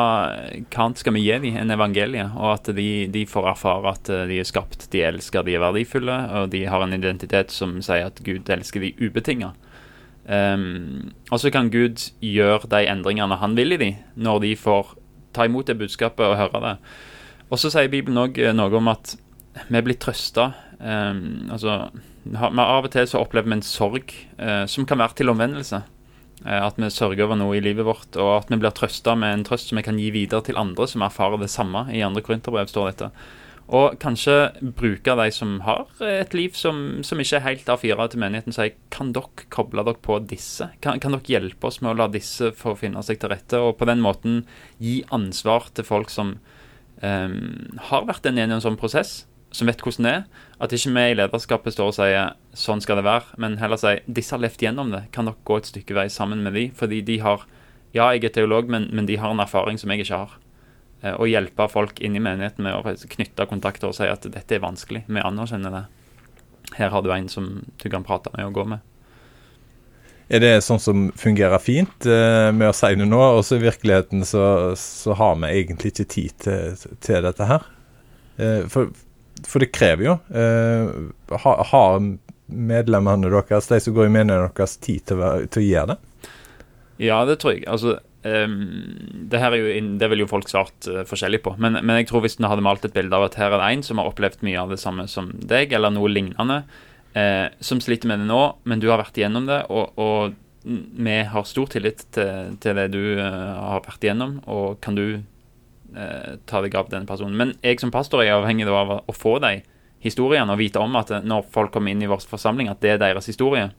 hva 0.74 0.88
annet 0.88 1.04
skal 1.04 1.14
vi 1.16 1.28
gi 1.28 1.36
dem 1.44 1.60
enn 1.62 1.76
evangeliet? 1.76 2.34
Og 2.40 2.56
at 2.56 2.72
de, 2.76 2.90
de, 3.14 3.26
får 3.30 3.52
erfare 3.54 3.94
at 3.94 4.10
eh, 4.12 4.26
de 4.32 4.40
er 4.42 4.48
skapt, 4.48 4.90
de 4.92 5.04
elsker, 5.06 5.46
de 5.46 5.56
er 5.56 5.64
verdifulle, 5.64 6.18
og 6.42 6.50
de 6.56 6.66
har 6.68 6.84
en 6.84 6.98
identitet 6.98 7.54
som 7.54 7.78
sier 7.86 8.10
at 8.10 8.24
Gud 8.26 8.50
elsker 8.52 8.84
de 8.84 8.96
ubetinga. 8.98 9.54
Um, 10.28 11.14
og 11.32 11.40
så 11.40 11.52
kan 11.56 11.70
Gud 11.72 12.10
gjøre 12.20 12.68
de 12.68 12.82
endringene 12.92 13.38
han 13.40 13.56
vil 13.56 13.78
i 13.78 13.80
de, 13.80 13.92
når 14.20 14.42
de 14.44 14.56
får 14.60 14.98
ta 15.36 15.46
imot 15.48 15.70
det 15.70 15.78
budskapet 15.80 16.26
og 16.26 16.36
høre 16.40 16.64
det. 16.66 16.74
Og 17.48 17.62
så 17.62 17.72
sier 17.72 17.92
Bibelen 17.92 18.20
òg 18.20 18.40
eh, 18.42 18.56
noe 18.56 18.74
om 18.76 18.90
at 18.92 19.16
vi 19.72 19.82
blir 19.86 19.98
trøsta. 20.02 20.52
Um, 20.80 21.48
altså, 21.54 21.88
Av 22.36 22.84
og 22.84 22.90
til 22.92 23.08
så 23.08 23.22
opplever 23.24 23.48
vi 23.48 23.56
en 23.56 23.66
sorg 23.66 24.12
uh, 24.36 24.66
som 24.70 24.86
kan 24.86 25.00
være 25.00 25.22
til 25.22 25.32
omvendelse. 25.32 25.80
Uh, 26.44 26.60
at 26.60 26.76
vi 26.76 26.92
sørger 26.92 27.24
over 27.26 27.40
noe 27.40 27.56
i 27.58 27.64
livet 27.64 27.88
vårt, 27.88 28.12
og 28.20 28.34
at 28.42 28.52
vi 28.52 28.60
blir 28.60 28.76
trøsta 28.76 29.16
med 29.16 29.34
en 29.34 29.48
trøst 29.48 29.72
som 29.72 29.80
vi 29.80 29.86
kan 29.88 30.00
gi 30.02 30.12
videre 30.14 30.44
til 30.46 30.60
andre 30.60 30.90
som 30.92 31.08
erfarer 31.08 31.40
det 31.40 31.50
samme. 31.54 31.88
I 31.88 32.04
andre 32.06 32.26
korinterbrev 32.26 32.68
står 32.70 32.92
dette. 32.92 33.12
Og 33.68 33.98
kanskje 34.00 34.36
bruke 34.80 35.14
de 35.20 35.32
som 35.36 35.58
har 35.66 35.90
et 36.08 36.36
liv 36.38 36.56
som, 36.56 37.02
som 37.04 37.20
ikke 37.20 37.36
er 37.36 37.44
helt 37.44 37.72
A4 37.74 38.06
til 38.14 38.22
menigheten, 38.24 38.54
og 38.54 38.56
si 38.56 38.70
kan 38.94 39.12
dere 39.16 39.48
koble 39.52 39.84
dere 39.84 40.00
på 40.04 40.22
disse? 40.24 40.70
Kan, 40.84 41.02
kan, 41.04 41.18
dere 41.18 41.28
hjelpe 41.28 41.68
oss 41.68 41.82
med 41.84 41.92
å 41.92 41.98
la 42.00 42.08
disse 42.12 42.54
få 42.56 42.78
finne 42.80 43.04
seg 43.04 43.20
til 43.20 43.34
rette? 43.34 43.60
Og 43.60 43.76
på 43.80 43.90
den 43.90 44.00
måten 44.04 44.46
gi 44.80 45.02
ansvar 45.12 45.68
til 45.76 45.88
folk 45.88 46.14
som 46.14 46.38
um, 47.04 47.36
har 47.90 48.08
vært 48.08 48.32
en 48.32 48.40
i 48.40 48.48
en 48.48 48.64
sånn 48.64 48.80
prosess, 48.80 49.26
som 49.52 49.68
vet 49.68 49.84
hvordan 49.84 50.08
det 50.08 50.16
er. 50.16 50.26
At 50.64 50.72
ikke 50.72 50.96
vi 50.96 51.06
i 51.12 51.20
lederskapet 51.20 51.76
står 51.76 51.92
og 51.92 52.00
sier 52.00 52.34
sånn 52.56 52.80
skal 52.84 53.02
det 53.02 53.08
være, 53.10 53.36
men 53.36 53.60
heller 53.60 53.84
sier 53.84 54.00
disse 54.08 54.32
har 54.32 54.46
levd 54.48 54.64
gjennom 54.64 54.96
det. 54.96 55.10
Kan 55.12 55.28
dere 55.28 55.44
gå 55.44 55.60
et 55.60 55.68
stykke 55.74 56.00
vei 56.00 56.08
sammen 56.14 56.40
med 56.48 56.56
de? 56.56 56.70
Fordi 56.76 57.04
de 57.04 57.20
har 57.26 57.44
Ja, 57.96 58.12
jeg 58.14 58.28
er 58.28 58.34
teolog, 58.36 58.68
men, 58.70 58.90
men 58.94 59.08
de 59.08 59.16
har 59.18 59.32
en 59.32 59.40
erfaring 59.42 59.80
som 59.80 59.90
jeg 59.90 60.04
ikke 60.04 60.18
har. 60.20 60.34
Eh, 61.02 61.14
og 61.14 61.30
hjelpe 61.30 61.70
folk 61.70 62.02
inn 62.02 62.18
i 62.18 62.24
menigheten 62.24 62.66
med 62.66 62.78
å 62.78 62.96
knytte 63.14 63.48
kontakter 63.50 63.92
og 63.92 63.98
si 63.98 64.10
at 64.10 64.26
dette 64.34 64.58
er 64.58 64.64
vanskelig. 64.64 65.06
Vi 65.08 65.24
anerkjenner 65.24 65.74
det. 65.74 65.86
Her 66.78 66.92
har 66.92 67.04
du 67.04 67.12
en 67.14 67.30
som 67.32 67.52
du 67.78 67.90
kan 67.90 68.06
prate 68.06 68.34
med 68.36 68.50
og 68.50 68.56
gå 68.58 68.68
med. 68.74 68.86
Er 70.28 70.44
det 70.44 70.66
sånn 70.66 70.82
som 70.84 71.06
fungerer 71.16 71.62
fint 71.64 72.06
eh, 72.10 72.50
med 72.52 72.68
å 72.68 72.76
si 72.76 72.90
det 73.00 73.08
nå, 73.08 73.20
og 73.38 73.46
så 73.48 73.56
i 73.56 73.64
virkeligheten 73.64 74.26
så, 74.28 74.74
så, 74.76 75.16
har 75.16 75.38
vi 75.40 75.54
egentlig 75.62 75.94
ikke 75.94 76.08
tid 76.12 76.34
til, 76.44 76.88
til 77.04 77.24
dette 77.24 77.48
her? 77.48 77.68
Eh, 78.36 78.66
for, 78.68 78.92
for, 79.46 79.64
det 79.64 79.72
krever 79.72 80.10
jo. 80.10 80.18
Eh, 80.36 81.38
har, 81.46 81.64
ha 81.72 81.84
medlemmene 82.48 83.32
deres, 83.32 83.72
de 83.72 83.80
som 83.84 83.96
går 83.96 84.10
i 84.10 84.14
menigheten 84.18 84.52
deres, 84.58 84.76
tid 84.84 85.08
til, 85.08 85.24
til 85.48 85.64
å 85.64 85.68
gjøre 85.70 85.94
det? 85.94 86.32
Ja, 87.08 87.22
det 87.30 87.40
tror 87.40 87.56
jeg. 87.56 87.64
Altså, 87.72 88.00
Um, 88.26 89.28
det 89.30 89.40
jo, 89.40 89.68
det 90.02 90.08
vil 90.10 90.24
jo 90.24 90.30
folk 90.30 90.50
svart 90.50 90.88
uh, 90.90 91.04
forskjellig 91.08 91.40
på, 91.46 91.54
men, 91.62 91.78
men, 91.84 92.00
jeg 92.00 92.08
tror 92.10 92.24
hvis 92.26 92.40
vi 92.40 92.50
hadde 92.50 92.66
malt 92.66 92.84
et 92.88 92.96
bilde 92.96 93.14
av 93.14 93.28
at 93.28 93.38
her 93.38 93.54
er 93.54 93.62
det 93.62 93.68
en 93.70 93.84
som 93.86 94.02
har 94.02 94.10
opplevd 94.10 94.42
mye 94.48 94.58
av 94.58 94.74
det 94.74 94.80
samme 94.82 95.06
som 95.12 95.30
deg, 95.38 95.76
eller 95.78 95.94
noe 95.94 96.10
lignende, 96.10 96.64
uh, 97.14 97.48
som 97.62 97.82
sliter 97.84 98.10
med 98.10 98.24
det 98.24 98.28
nå, 98.32 98.42
men 98.66 98.82
du 98.82 98.90
har 98.90 99.00
vært 99.04 99.20
igjennom 99.22 99.46
det, 99.48 99.62
og, 99.70 100.02
og 100.02 100.34
vi 100.66 101.18
har 101.30 101.46
stor 101.48 101.70
tillit 101.72 102.04
til, 102.18 102.58
til 102.64 102.82
det 102.82 102.88
du 102.96 103.02
uh, 103.22 103.54
har 103.78 103.86
vært 103.86 104.10
igjennom, 104.10 104.40
og 104.50 104.80
kan 104.84 104.98
du 104.98 105.08
ta 106.46 106.60
deg 106.62 106.76
av 106.76 106.90
denne 106.92 107.08
personen. 107.10 107.34
Men 107.40 107.54
jeg 107.64 107.80
som 107.80 107.90
pastor 107.90 108.20
er 108.22 108.36
avhengig 108.36 108.68
av 108.70 108.90
å 109.00 109.14
få 109.16 109.38
de 109.42 109.62
historiene 110.04 110.52
og 110.52 110.60
vite 110.60 110.82
om 110.84 110.94
at 111.00 111.14
når 111.24 111.48
folk 111.54 111.72
kommer 111.74 111.96
inn 111.96 112.04
i 112.04 112.10
vår 112.12 112.26
forsamling, 112.28 112.68
at 112.70 112.84
det 112.84 112.92
er 112.92 113.00
deres 113.02 113.30
historie. 113.32 113.70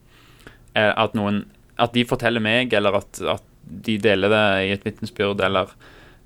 At, 0.72 1.14
noen, 1.14 1.42
at 1.76 1.92
de 1.94 2.06
forteller 2.08 2.42
meg, 2.42 2.72
eller 2.74 2.96
at, 2.98 3.20
at 3.36 3.44
de 3.68 3.98
deler 4.02 4.32
det 4.32 4.44
i 4.66 4.72
et 4.74 4.86
vitnesbyrd, 4.86 5.40
eller, 5.44 5.72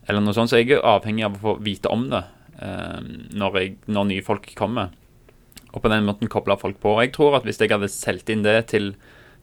eller 0.06 0.24
noe 0.24 0.36
sånt. 0.36 0.52
Så 0.52 0.60
jeg 0.62 0.76
er 0.76 0.86
avhengig 0.86 1.26
av 1.26 1.38
å 1.38 1.42
få 1.42 1.56
vite 1.64 1.90
om 1.92 2.08
det 2.12 2.22
eh, 2.58 3.00
når, 3.34 3.58
jeg, 3.58 3.74
når 3.92 4.10
nye 4.10 4.26
folk 4.26 4.46
kommer. 4.58 4.92
Og 5.72 5.80
på 5.80 5.90
den 5.90 6.06
måten 6.06 6.30
koble 6.30 6.58
folk 6.60 6.78
på. 6.82 6.96
Og 6.96 7.04
jeg 7.06 7.14
tror 7.16 7.38
at 7.38 7.48
hvis 7.48 7.60
jeg 7.60 7.72
hadde 7.72 7.90
solgt 7.92 8.32
inn 8.32 8.46
det 8.46 8.58
til 8.74 8.92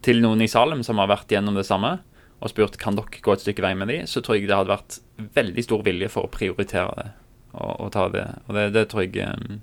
til 0.06 0.22
noen 0.24 0.44
i 0.44 0.50
Salem 0.50 0.84
som 0.86 1.00
har 1.02 1.10
vært 1.12 1.32
gjennom 1.34 1.58
det 1.58 1.68
samme, 1.68 1.98
og 2.40 2.52
spurt 2.52 2.78
kan 2.80 2.96
dere 2.96 3.24
gå 3.24 3.34
et 3.36 3.44
stykke 3.44 3.64
vei 3.66 3.74
med 3.76 3.92
de, 3.92 4.02
så 4.08 4.24
tror 4.24 4.38
jeg 4.38 4.48
det 4.48 4.56
hadde 4.56 4.72
vært 4.72 5.00
veldig 5.36 5.66
stor 5.66 5.82
vilje 5.84 6.12
for 6.14 6.28
å 6.28 6.32
prioritere 6.32 6.94
det 6.96 7.10
og, 7.52 7.74
og 7.74 7.90
ta 7.92 8.06
det. 8.14 8.28
Og 8.48 8.56
det, 8.56 8.70
det 8.78 8.86
tror 8.92 9.04
jeg 9.04 9.26
um, 9.28 9.60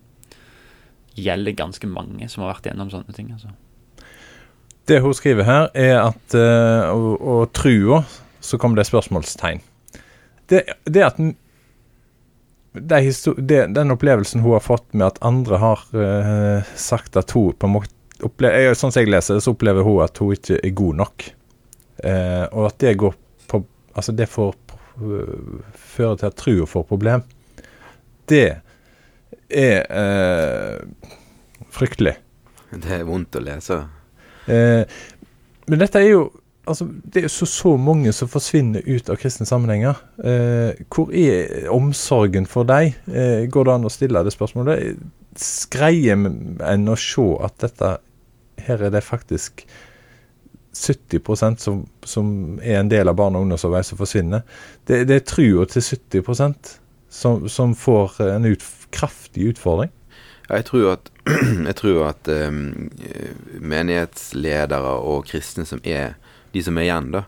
gjelder 1.16 1.57
ganske 1.57 1.88
mange 1.88 2.29
som 2.29 2.44
har 2.44 2.53
vært 2.53 2.68
gjennom 2.68 2.92
sånne 2.92 3.16
ting. 3.16 3.31
altså. 3.33 3.55
Det 4.87 5.01
hun 5.03 5.16
skriver 5.16 5.49
her, 5.49 5.70
er 5.72 6.03
at 6.03 6.37
uh, 6.37 6.92
og, 6.92 7.14
og 7.16 7.42
trua, 7.57 8.03
så 8.46 8.59
kommer 8.62 8.80
det 8.80 8.87
spørsmålstegn. 8.88 9.61
Det, 10.46 10.62
det 10.87 11.02
at 11.02 11.18
det 12.76 13.00
det, 13.37 13.66
den 13.66 13.90
opplevelsen 13.90 14.40
hun 14.40 14.52
har 14.52 14.61
fått 14.61 14.92
med 14.92 15.06
at 15.06 15.20
andre 15.24 15.59
har 15.59 15.85
uh, 15.96 16.62
sagt 16.76 17.16
at 17.16 17.30
hun 17.32 17.54
på 17.56 17.66
en 17.66 17.72
måte 17.78 17.94
opplever, 18.24 18.74
Sånn 18.76 18.92
som 18.92 19.02
jeg 19.02 19.11
leser 19.12 19.37
det, 19.37 19.44
så 19.44 19.54
opplever 19.54 19.85
hun 19.85 20.02
at 20.04 20.18
hun 20.20 20.35
ikke 20.37 20.61
er 20.61 20.74
god 20.76 21.00
nok. 21.02 21.26
Uh, 22.04 22.44
og 22.52 22.68
at 22.70 22.78
det 22.85 22.98
går 23.00 23.16
på 23.48 23.62
Altså, 23.96 24.12
det 24.12 24.26
får 24.28 24.52
uh, 25.00 25.61
føre 25.72 26.18
til 26.20 26.28
at 26.28 26.37
trua 26.37 26.66
får 26.68 26.82
problem. 26.85 27.22
Det 28.28 28.59
er 29.48 29.87
uh, 29.88 31.06
fryktelig. 31.72 32.12
Det 32.76 32.98
er 32.98 33.06
vondt 33.09 33.38
å 33.38 33.40
lese. 33.40 33.78
Men 34.46 35.80
dette 35.80 35.98
er 36.02 36.11
jo 36.11 36.20
Altså, 36.66 36.88
det 37.14 37.24
er 37.24 37.31
så, 37.31 37.46
så 37.46 37.76
mange 37.79 38.11
som 38.12 38.31
forsvinner 38.31 38.83
ut 38.87 39.11
av 39.12 39.20
kristne 39.20 39.46
sammenhenger. 39.46 40.00
Eh, 40.18 40.81
hvor 40.90 41.12
er 41.14 41.68
omsorgen 41.70 42.48
for 42.50 42.66
deg? 42.66 42.96
Eh, 43.07 43.46
går 43.46 43.68
det 43.68 43.74
an 43.76 43.87
å 43.87 43.92
stille 43.92 44.22
det 44.26 44.35
spørsmålet? 44.35 44.98
Greier 45.70 46.18
en 46.18 46.88
å 46.90 46.96
se 46.98 47.26
at 47.46 47.61
dette 47.62 47.92
her 48.66 48.83
er 48.83 48.94
det 48.94 49.05
faktisk 49.05 49.62
70% 50.76 51.62
som, 51.62 51.85
som 52.05 52.59
er 52.62 52.81
en 52.81 52.90
del 52.90 53.09
av 53.09 53.16
barne- 53.16 53.38
og 53.38 53.46
ungdomsarbeid 53.46 53.87
som 53.87 54.00
forsvinner. 54.00 54.42
Det, 54.88 55.05
det 55.09 55.20
er 55.20 55.29
trua 55.29 55.64
til 55.70 55.85
70% 55.87 56.74
som, 57.09 57.46
som 57.48 57.74
får 57.79 58.20
en 58.26 58.50
ut, 58.50 58.64
kraftig 58.90 59.52
utfordring. 59.52 59.92
Ja, 60.48 60.61
jeg 60.61 60.68
tror 60.68 60.92
at, 60.92 61.11
jeg 61.68 61.76
tror 61.81 62.02
at 62.11 62.29
um, 62.29 62.90
menighetsledere 63.61 64.94
og 65.00 65.26
kristne 65.31 65.66
som 65.68 65.83
er 65.85 66.14
de 66.52 66.62
som 66.62 66.78
er 66.78 66.88
igjen, 66.88 67.11
da, 67.14 67.24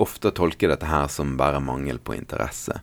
ofte 0.00 0.32
tolker 0.34 0.72
dette 0.72 0.88
her 0.88 1.10
som 1.12 1.36
bare 1.40 1.60
mangel 1.62 2.00
på 2.02 2.16
interesse. 2.16 2.80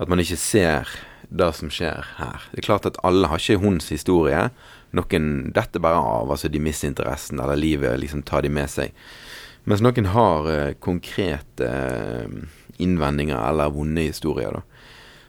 At 0.00 0.10
man 0.10 0.20
ikke 0.22 0.40
ser 0.40 0.90
det 1.32 1.50
som 1.56 1.70
skjer 1.72 2.06
her. 2.18 2.46
Det 2.52 2.62
er 2.62 2.68
klart 2.68 2.88
at 2.88 2.98
alle 3.06 3.30
har 3.30 3.40
ikke 3.40 3.62
hunds 3.62 3.88
historie, 3.92 4.48
noen 4.92 5.28
detter 5.56 5.80
bare 5.80 6.00
av, 6.00 6.30
altså 6.34 6.50
de 6.52 6.60
mister 6.60 6.90
interessen, 6.90 7.40
eller 7.40 7.56
livet 7.56 8.00
liksom 8.00 8.24
tar 8.28 8.44
de 8.44 8.50
med 8.52 8.68
seg. 8.70 8.92
Mens 9.64 9.82
noen 9.84 10.10
har 10.12 10.48
eh, 10.50 10.74
konkrete 10.82 11.68
eh, 11.68 12.34
innvendinger 12.82 13.38
eller 13.38 13.72
vonde 13.72 14.04
historier. 14.08 14.58
da. 14.58 14.62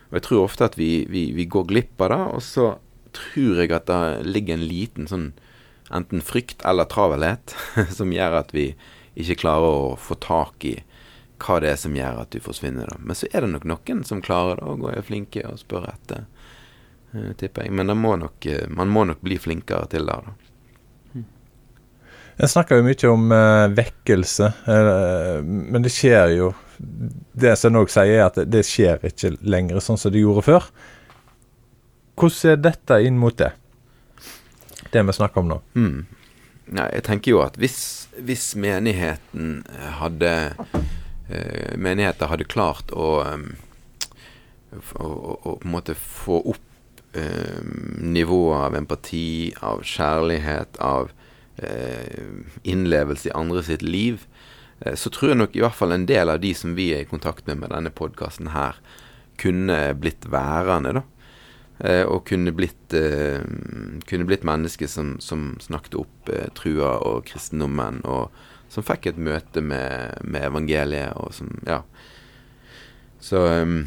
Og 0.10 0.18
Jeg 0.18 0.26
tror 0.28 0.44
ofte 0.44 0.68
at 0.68 0.78
vi, 0.80 1.06
vi, 1.10 1.30
vi, 1.38 1.46
går 1.46 1.70
glipp 1.70 2.02
av 2.02 2.12
det, 2.12 2.22
og 2.38 2.44
så 2.44 2.68
tror 3.14 3.62
jeg 3.62 3.72
at 3.74 3.88
det 3.88 4.26
ligger 4.26 4.58
en 4.58 4.68
liten 4.68 5.10
sånn 5.10 5.32
enten 5.94 6.24
frykt 6.26 6.64
eller 6.66 6.90
travelhet 6.90 7.54
som 7.98 8.14
gjør 8.14 8.40
at 8.40 8.54
vi 8.56 8.72
ikke 9.16 9.42
klarer 9.44 9.70
å 9.70 9.96
få 10.00 10.18
tak 10.22 10.66
i 10.66 10.78
hva 11.44 11.60
det 11.60 11.74
er 11.74 11.80
som 11.80 11.96
gjør 11.98 12.22
at 12.24 12.32
du 12.32 12.40
forsvinner. 12.44 12.88
da. 12.88 12.98
Men 13.00 13.18
så 13.20 13.28
er 13.32 13.44
det 13.44 13.52
nok 13.54 13.68
noen 13.68 14.04
som 14.08 14.22
klarer 14.24 14.62
det, 14.62 14.70
og 14.70 14.88
er 14.94 15.06
flinke 15.06 15.44
og 15.50 15.60
spør 15.62 15.90
etter. 15.92 16.26
uh, 17.14 17.34
tipper 17.38 17.68
jeg. 17.68 17.74
Men 17.76 17.94
må 17.98 18.16
nok, 18.18 18.46
eh, 18.46 18.66
man 18.70 18.90
må 18.90 19.04
nok 19.06 19.22
bli 19.22 19.38
flinkere 19.38 19.88
til 19.92 20.08
det. 20.08 20.18
da. 20.26 21.24
Jeg 22.40 22.50
snakker 22.50 22.80
jo 22.80 22.86
mye 22.88 23.10
om 23.12 23.28
uh, 23.30 23.70
vekkelse, 23.70 24.48
men 25.46 25.84
det 25.84 25.92
skjer 25.94 26.32
jo 26.34 26.54
Det 27.38 27.52
som 27.56 27.70
en 27.70 27.84
òg 27.84 27.92
sier, 27.94 28.10
er 28.18 28.24
at 28.26 28.40
det 28.50 28.64
skjer 28.66 29.04
ikke 29.06 29.36
lenger 29.46 29.78
sånn 29.80 30.00
som 30.02 30.12
det 30.12 30.24
gjorde 30.24 30.42
før. 30.44 30.66
Hvordan 32.18 32.52
er 32.52 32.64
dette 32.66 32.98
inn 33.06 33.20
mot 33.22 33.38
det? 33.38 33.52
Det 34.92 35.04
vi 35.06 35.14
snakker 35.14 35.44
om 35.44 35.52
nå. 35.54 35.60
Mm. 35.78 36.02
Nei, 36.72 36.88
jeg 36.96 37.04
tenker 37.04 37.34
jo 37.34 37.42
at 37.44 37.58
hvis, 37.60 38.08
hvis 38.24 38.54
menigheten 38.56 39.64
hadde 40.00 40.32
eh, 41.28 41.74
Menigheter 41.76 42.32
hadde 42.32 42.48
klart 42.48 42.94
å, 42.96 43.10
um, 43.28 43.50
å, 44.72 45.04
å, 45.04 45.34
å 45.36 45.58
på 45.60 45.68
en 45.68 45.74
måte 45.74 45.98
få 46.00 46.40
opp 46.54 47.14
eh, 47.20 47.60
nivået 48.00 48.62
av 48.70 48.78
empati, 48.80 49.54
av 49.60 49.84
kjærlighet, 49.88 50.80
av 50.80 51.12
eh, 51.58 52.24
innlevelse 52.64 53.30
i 53.30 53.36
andre 53.38 53.64
sitt 53.68 53.84
liv, 53.84 54.26
eh, 54.80 54.96
så 54.96 55.12
tror 55.14 55.34
jeg 55.34 55.42
nok 55.42 55.58
i 55.58 55.64
hvert 55.66 55.78
fall 55.78 55.96
en 55.96 56.08
del 56.10 56.32
av 56.32 56.42
de 56.44 56.54
som 56.58 56.76
vi 56.80 56.92
er 56.96 57.04
i 57.04 57.10
kontakt 57.10 57.48
med 57.50 57.62
med 57.62 57.76
denne 57.76 57.94
podkasten 57.94 58.54
her, 58.56 58.80
kunne 59.42 59.80
blitt 60.00 60.30
værende, 60.32 61.00
da. 61.00 61.08
Eh, 61.82 62.04
og 62.06 62.28
kunne 62.30 62.54
blitt, 62.54 62.94
eh, 62.94 63.42
kunne 64.08 64.28
blitt 64.30 64.46
menneske 64.46 64.88
som, 64.88 65.16
som 65.20 65.56
snakket 65.64 65.98
opp 65.98 66.30
eh, 66.30 66.50
trua 66.54 67.00
og 67.02 67.26
kristendommen, 67.28 68.04
og 68.06 68.30
som 68.72 68.86
fikk 68.86 69.10
et 69.10 69.20
møte 69.22 69.62
med, 69.62 70.22
med 70.24 70.50
evangeliet, 70.52 71.18
og 71.18 71.34
som 71.34 71.52
Ja. 71.68 71.84
Så 73.24 73.40
um, 73.64 73.86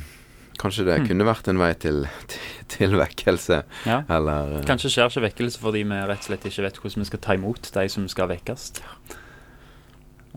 Kanskje 0.56 0.86
det 0.86 0.94
mm. 1.02 1.06
kunne 1.10 1.24
vært 1.28 1.48
en 1.52 1.58
vei 1.60 1.74
til, 1.76 2.06
til, 2.32 2.44
til 2.72 2.94
vekkelse. 2.96 3.58
Ja. 3.84 3.98
Eller 4.08 4.62
Kanskje 4.64 4.88
skjer 4.94 5.10
ikke 5.10 5.26
vekkelse 5.26 5.60
fordi 5.60 5.82
vi 5.84 5.98
rett 6.08 6.24
og 6.24 6.28
slett 6.30 6.46
ikke 6.48 6.64
vet 6.64 6.78
hvordan 6.80 7.04
vi 7.04 7.08
skal 7.10 7.20
ta 7.26 7.36
imot 7.36 7.68
de 7.74 7.84
som 7.92 8.06
skal 8.08 8.30
vekkes. 8.30 8.70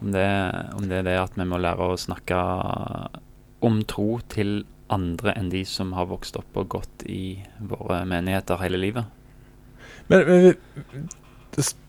Om 0.04 0.12
det, 0.12 0.28
om 0.76 0.90
det 0.92 1.00
er 1.00 1.08
det 1.08 1.16
at 1.22 1.40
vi 1.40 1.48
må 1.48 1.62
lære 1.64 1.88
å 1.88 1.96
snakke 2.00 2.42
om 3.64 3.80
tro 3.88 4.10
til 4.32 4.62
andre 4.90 5.34
enn 5.38 5.50
de 5.54 5.64
som 5.66 5.94
har 5.98 6.10
vokst 6.10 6.38
opp 6.40 6.58
og 6.60 6.70
gått 6.76 7.06
i 7.06 7.40
våre 7.60 8.02
menigheter 8.10 8.62
hele 8.64 8.82
livet. 8.82 9.06
Men, 10.08 10.26
men 10.28 11.08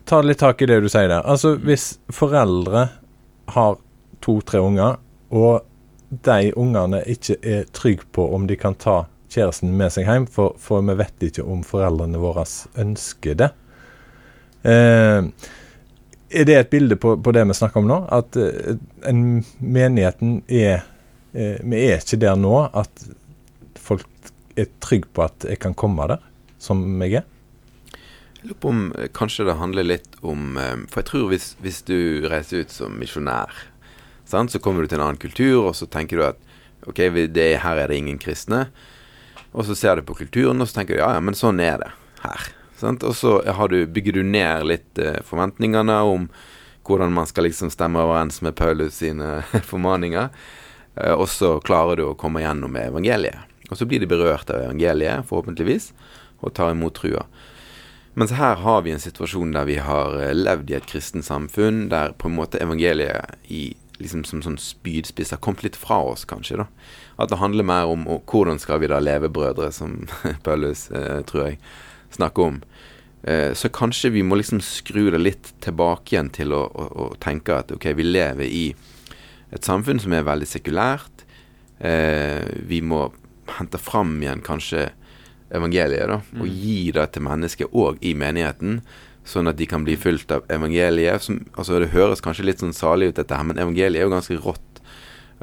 ta 0.05 0.23
litt 0.23 0.39
tak 0.39 0.63
i 0.63 0.69
det 0.69 0.81
du 0.81 0.89
sier 0.91 1.09
der. 1.09 1.23
Altså, 1.25 1.55
hvis 1.63 1.95
foreldre 2.13 2.89
har 3.55 3.79
to-tre 4.25 4.61
unger, 4.63 4.99
og 5.31 5.63
de 6.11 6.53
ungene 6.59 7.03
ikke 7.07 7.39
er 7.47 7.69
trygge 7.73 8.09
på 8.13 8.27
om 8.35 8.49
de 8.51 8.59
kan 8.59 8.75
ta 8.75 9.05
kjæresten 9.31 9.73
med 9.79 9.95
seg 9.95 10.09
hjem, 10.11 10.27
for, 10.27 10.57
for 10.59 10.83
vi 10.87 10.97
vet 10.99 11.29
ikke 11.31 11.47
om 11.47 11.63
foreldrene 11.67 12.21
våre 12.21 12.45
ønsker 12.83 13.39
det. 13.39 13.51
Eh, 14.67 15.29
er 16.31 16.47
det 16.47 16.57
et 16.57 16.71
bilde 16.71 16.99
på, 17.01 17.17
på, 17.23 17.33
det 17.33 17.47
vi 17.49 17.57
snakker 17.57 17.83
om 17.83 17.89
nå? 17.91 18.01
At 18.13 18.37
eh, 18.39 18.75
en, 19.09 19.45
menigheten 19.59 20.41
er 20.47 20.83
Vi 21.33 21.81
er 21.87 22.01
ikke 22.01 22.19
der 22.19 22.39
nå 22.39 22.55
at 22.67 23.05
folk 23.79 24.07
er 24.59 24.71
trygge 24.83 25.11
på 25.15 25.25
at 25.25 25.47
jeg 25.47 25.61
kan 25.63 25.77
komme 25.79 26.09
der 26.11 26.23
som 26.61 26.83
jeg 27.03 27.23
er? 27.23 27.27
Jeg 28.41 28.51
lurer 28.51 28.61
på 28.61 28.73
om 28.73 28.85
eh, 28.97 29.11
kanskje 29.13 29.47
det 29.49 29.59
handler 29.61 29.85
litt 29.85 30.15
om 30.25 30.57
eh, 30.57 30.87
For 30.89 31.03
jeg 31.03 31.09
tror 31.11 31.27
hvis, 31.33 31.51
hvis 31.61 31.83
du 31.89 32.29
reiser 32.31 32.65
ut 32.65 32.73
som 32.73 32.95
misjonær 32.97 33.53
Så 34.25 34.61
kommer 34.63 34.83
du 34.83 34.89
til 34.89 35.01
en 35.01 35.09
annen 35.09 35.21
kultur, 35.21 35.71
og 35.71 35.75
så 35.77 35.89
tenker 35.91 36.17
du 36.17 36.25
at 36.25 36.41
ok, 36.89 37.03
det, 37.29 37.49
her 37.61 37.77
er 37.77 37.91
det 37.91 37.97
ingen 37.99 38.19
kristne. 38.19 38.71
Og 39.53 39.67
så 39.67 39.75
ser 39.75 39.99
du 39.99 40.07
på 40.07 40.15
kulturen, 40.15 40.63
og 40.63 40.69
så 40.71 40.79
tenker 40.79 40.95
du 40.97 41.01
ja, 41.03 41.11
ja, 41.17 41.21
men 41.21 41.37
sånn 41.37 41.61
er 41.61 41.83
det 41.83 41.91
her. 42.23 42.47
Sant? 42.79 43.03
Og 43.05 43.17
så 43.19 43.41
du, 43.69 43.83
bygger 43.91 44.17
du 44.17 44.23
ned 44.23 44.65
litt 44.71 45.03
eh, 45.03 45.19
forventningene 45.27 45.99
om 46.07 46.31
hvordan 46.87 47.13
man 47.13 47.29
skal 47.29 47.45
liksom 47.49 47.73
stemme 47.75 48.01
overens 48.01 48.41
med 48.41 48.57
Paulus 48.57 49.03
sine 49.03 49.43
formaninger. 49.71 50.31
Eh, 50.97 51.15
og 51.15 51.29
så 51.31 51.59
klarer 51.65 52.01
du 52.01 52.07
å 52.09 52.19
komme 52.19 52.43
gjennom 52.45 52.73
med 52.75 52.91
evangeliet. 52.91 53.47
Og 53.71 53.79
så 53.79 53.87
blir 53.87 54.03
de 54.03 54.11
berørt 54.11 54.51
av 54.51 54.65
evangeliet, 54.65 55.27
forhåpentligvis, 55.29 55.93
og 56.41 56.55
tar 56.57 56.75
imot 56.75 56.99
trua. 56.99 57.27
Mens 58.19 58.35
her 58.35 58.59
har 58.65 58.83
vi 58.83 58.91
en 58.91 59.03
situasjon 59.03 59.53
der 59.55 59.69
vi 59.69 59.79
har 59.83 60.17
eh, 60.19 60.35
levd 60.35 60.73
i 60.73 60.79
et 60.81 60.89
kristent 60.91 61.29
samfunn, 61.29 61.89
der 61.93 62.17
på 62.19 62.31
en 62.31 62.39
måte 62.41 62.63
evangeliet 62.63 63.39
i 63.49 63.71
liksom 64.01 64.25
som 64.25 64.41
sånn 64.41 64.57
spydspiss 64.61 65.35
har 65.35 65.41
kommet 65.45 65.63
litt 65.67 65.77
fra 65.79 65.99
oss, 66.13 66.25
kanskje. 66.29 66.63
da. 66.63 66.67
At 67.21 67.31
det 67.31 67.41
handler 67.41 67.67
mer 67.69 67.91
om 67.91 68.07
og, 68.09 68.23
hvordan 68.31 68.59
skal 68.59 68.81
vi 68.81 68.89
da 68.91 69.01
leve, 69.03 69.29
brødre, 69.29 69.71
som 69.73 70.07
Paulus, 70.47 70.89
eh, 70.91 71.21
tror 71.29 71.51
jeg, 71.51 71.61
snakker 72.17 72.49
om. 72.49 72.63
Eh, 73.23 73.53
så 73.55 73.69
kanskje 73.69 74.15
vi 74.17 74.25
må 74.25 74.41
liksom 74.41 74.63
skru 74.65 75.11
det 75.13 75.21
litt 75.21 75.53
tilbake 75.61 76.15
igjen 76.15 76.33
til 76.33 76.57
å, 76.57 76.65
å, 76.65 76.87
å 76.89 77.11
tenke 77.21 77.61
at 77.61 77.73
ok, 77.77 77.91
vi 77.99 78.09
lever 78.09 78.49
i 78.49 78.65
et 79.53 79.63
samfunn 79.67 80.01
som 80.01 80.13
er 80.13 80.23
veldig 80.27 80.47
sekulært. 80.47 81.25
Eh, 81.81 82.45
vi 82.69 82.81
må 82.83 83.09
hente 83.59 83.79
fram 83.81 84.19
igjen 84.23 84.43
kanskje 84.47 84.91
evangeliet, 85.51 86.07
da, 86.07 86.21
og 86.39 86.47
Mm. 86.47 86.53
gi 86.63 86.91
det 86.93 87.13
til 87.13 87.23
mennesket 87.23 87.73
òg 87.73 87.99
i 88.03 88.13
menigheten. 88.15 88.83
Sånn 89.25 89.49
at 89.49 89.57
de 89.57 89.67
kan 89.67 89.85
bli 89.85 89.97
fulgt 89.97 90.31
av 90.33 90.45
evangeliet. 90.49 91.21
Som, 91.21 91.41
altså 91.57 91.79
Det 91.81 91.91
høres 91.91 92.21
kanskje 92.23 92.45
litt 92.45 92.59
sånn 92.63 92.73
salig 92.73 93.09
ut, 93.11 93.15
dette 93.17 93.35
her, 93.37 93.45
men 93.45 93.57
evangeliet 93.59 93.97
er 94.01 94.07
jo 94.07 94.15
ganske 94.15 94.39
rått 94.41 94.81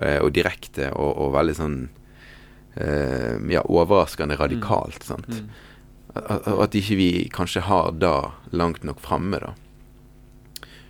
eh, 0.02 0.20
og 0.24 0.32
direkte 0.34 0.92
og, 0.96 1.18
og 1.18 1.34
veldig 1.34 1.56
sånn 1.56 1.90
eh, 2.78 3.38
Ja, 3.52 3.62
overraskende 3.68 4.38
radikalt. 4.40 5.04
sant? 5.04 5.28
Mm. 5.28 5.50
At, 6.16 6.48
at 6.48 6.72
ikke 6.80 6.96
vi 6.98 7.30
kanskje 7.30 7.62
har 7.68 7.92
det 7.92 8.32
langt 8.54 8.84
nok 8.84 9.00
framme, 9.04 9.40
da. 9.44 9.54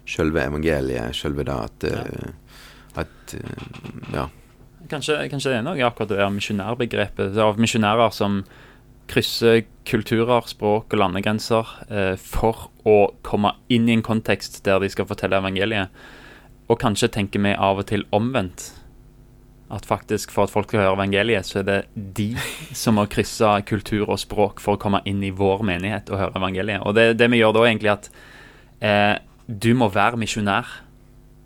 Sjølve 0.08 0.45
evangeliet, 0.45 1.12
sjølve 1.17 1.43
det 1.43 1.56
at 1.58 1.84
eh, 1.89 2.30
At 2.97 3.38
eh, 3.38 4.13
Ja. 4.15 4.27
Kanskje, 4.88 5.17
kanskje 5.27 5.51
det 5.51 5.57
er 5.60 5.65
noe 5.65 5.83
akkurat 5.83 6.13
det 6.13 6.19
der 6.21 6.31
misjonærbegrepet. 6.31 7.36
Av 7.43 7.57
misjonærer 7.60 8.13
som 8.15 8.38
krysser 9.12 9.65
kulturer, 9.88 10.47
språk 10.47 10.93
og 10.93 11.01
landegrenser 11.01 11.73
eh, 11.89 12.15
for 12.19 12.69
å 12.88 12.97
komme 13.25 13.53
inn 13.73 13.88
i 13.89 13.97
en 13.97 14.05
kontekst 14.05 14.62
der 14.67 14.79
de 14.83 14.89
skal 14.91 15.07
fortelle 15.10 15.39
evangeliet. 15.39 15.91
Og 16.67 16.79
kanskje 16.81 17.10
tenker 17.15 17.43
vi 17.43 17.53
av 17.55 17.81
og 17.83 17.88
til 17.91 18.05
omvendt. 18.15 18.69
At 19.71 19.88
faktisk 19.88 20.31
for 20.31 20.47
at 20.47 20.53
folk 20.53 20.69
skal 20.69 20.86
høre 20.86 20.95
evangeliet, 20.95 21.47
så 21.47 21.60
er 21.60 21.67
det 21.67 21.79
de 22.15 22.29
som 22.75 22.95
må 22.95 23.07
krysse 23.12 23.49
kultur 23.67 24.07
og 24.07 24.19
språk 24.23 24.62
for 24.63 24.77
å 24.77 24.81
komme 24.81 25.01
inn 25.07 25.19
i 25.27 25.33
vår 25.36 25.65
menighet 25.67 26.12
og 26.12 26.21
høre 26.21 26.39
evangeliet. 26.39 26.83
Og 26.88 26.95
det, 26.95 27.10
det 27.19 27.27
vi 27.31 27.41
gjør 27.41 27.57
da, 27.57 27.63
er 27.65 27.73
egentlig 27.73 27.93
at 27.97 28.12
eh, 28.79 29.15
du 29.47 29.73
må 29.75 29.89
være 29.91 30.19
misjonær 30.19 30.71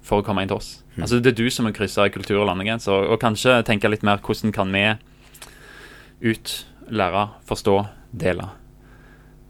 for 0.05 0.21
å 0.21 0.25
komme 0.25 0.45
inn 0.45 0.51
til 0.51 0.61
oss. 0.61 0.75
Altså 0.99 1.21
Det 1.23 1.31
er 1.31 1.37
du 1.39 1.49
som 1.53 1.67
må 1.67 1.73
krysse 1.75 2.07
kultur 2.11 2.41
og 2.41 2.49
landegrenser, 2.49 2.91
og, 2.91 3.13
og 3.13 3.21
kanskje 3.21 3.61
tenke 3.67 3.89
litt 3.91 4.03
mer 4.03 4.19
hvordan 4.23 4.51
kan 4.55 4.73
vi 4.75 4.83
ut, 6.21 6.55
lære, 6.91 7.27
forstå, 7.47 7.77
dele. 8.11 8.49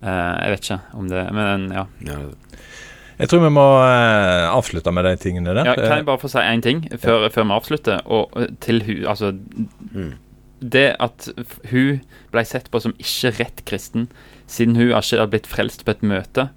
Uh, 0.01 0.09
jeg 0.09 0.53
vet 0.53 0.63
ikke 0.65 0.97
om 0.97 1.09
det 1.11 1.19
Men 1.29 1.67
ja. 1.69 1.83
ja 2.01 2.15
Jeg 3.19 3.29
tror 3.29 3.43
vi 3.43 3.51
må 3.53 3.65
uh, 3.77 4.47
avslutte 4.49 4.93
med 4.93 5.05
de 5.05 5.11
tingene 5.21 5.53
der. 5.53 5.67
ja 5.67 5.75
kan 5.77 5.99
jeg 5.99 6.07
bare 6.07 6.21
få 6.21 6.31
si 6.31 6.41
én 6.41 6.63
ting 6.65 6.87
før, 6.97 7.27
før 7.29 7.45
vi 7.45 7.57
avslutter? 7.57 8.01
Og 8.05 8.33
eh, 8.37 8.49
til 8.61 8.81
hun 8.87 9.05
Altså, 9.13 9.33
mm. 9.93 10.13
det 10.73 10.87
at 10.99 11.29
hun 11.69 12.01
ble 12.33 12.45
sett 12.45 12.71
på 12.71 12.81
som 12.81 12.95
ikke 12.97 13.33
rett 13.37 13.61
kristen 13.65 14.09
siden 14.51 14.75
hun 14.75 14.89
ikke 14.89 15.21
har 15.21 15.29
blitt 15.31 15.47
frelst 15.49 15.85
på 15.85 15.93
et 15.93 16.03
møte, 16.03 16.49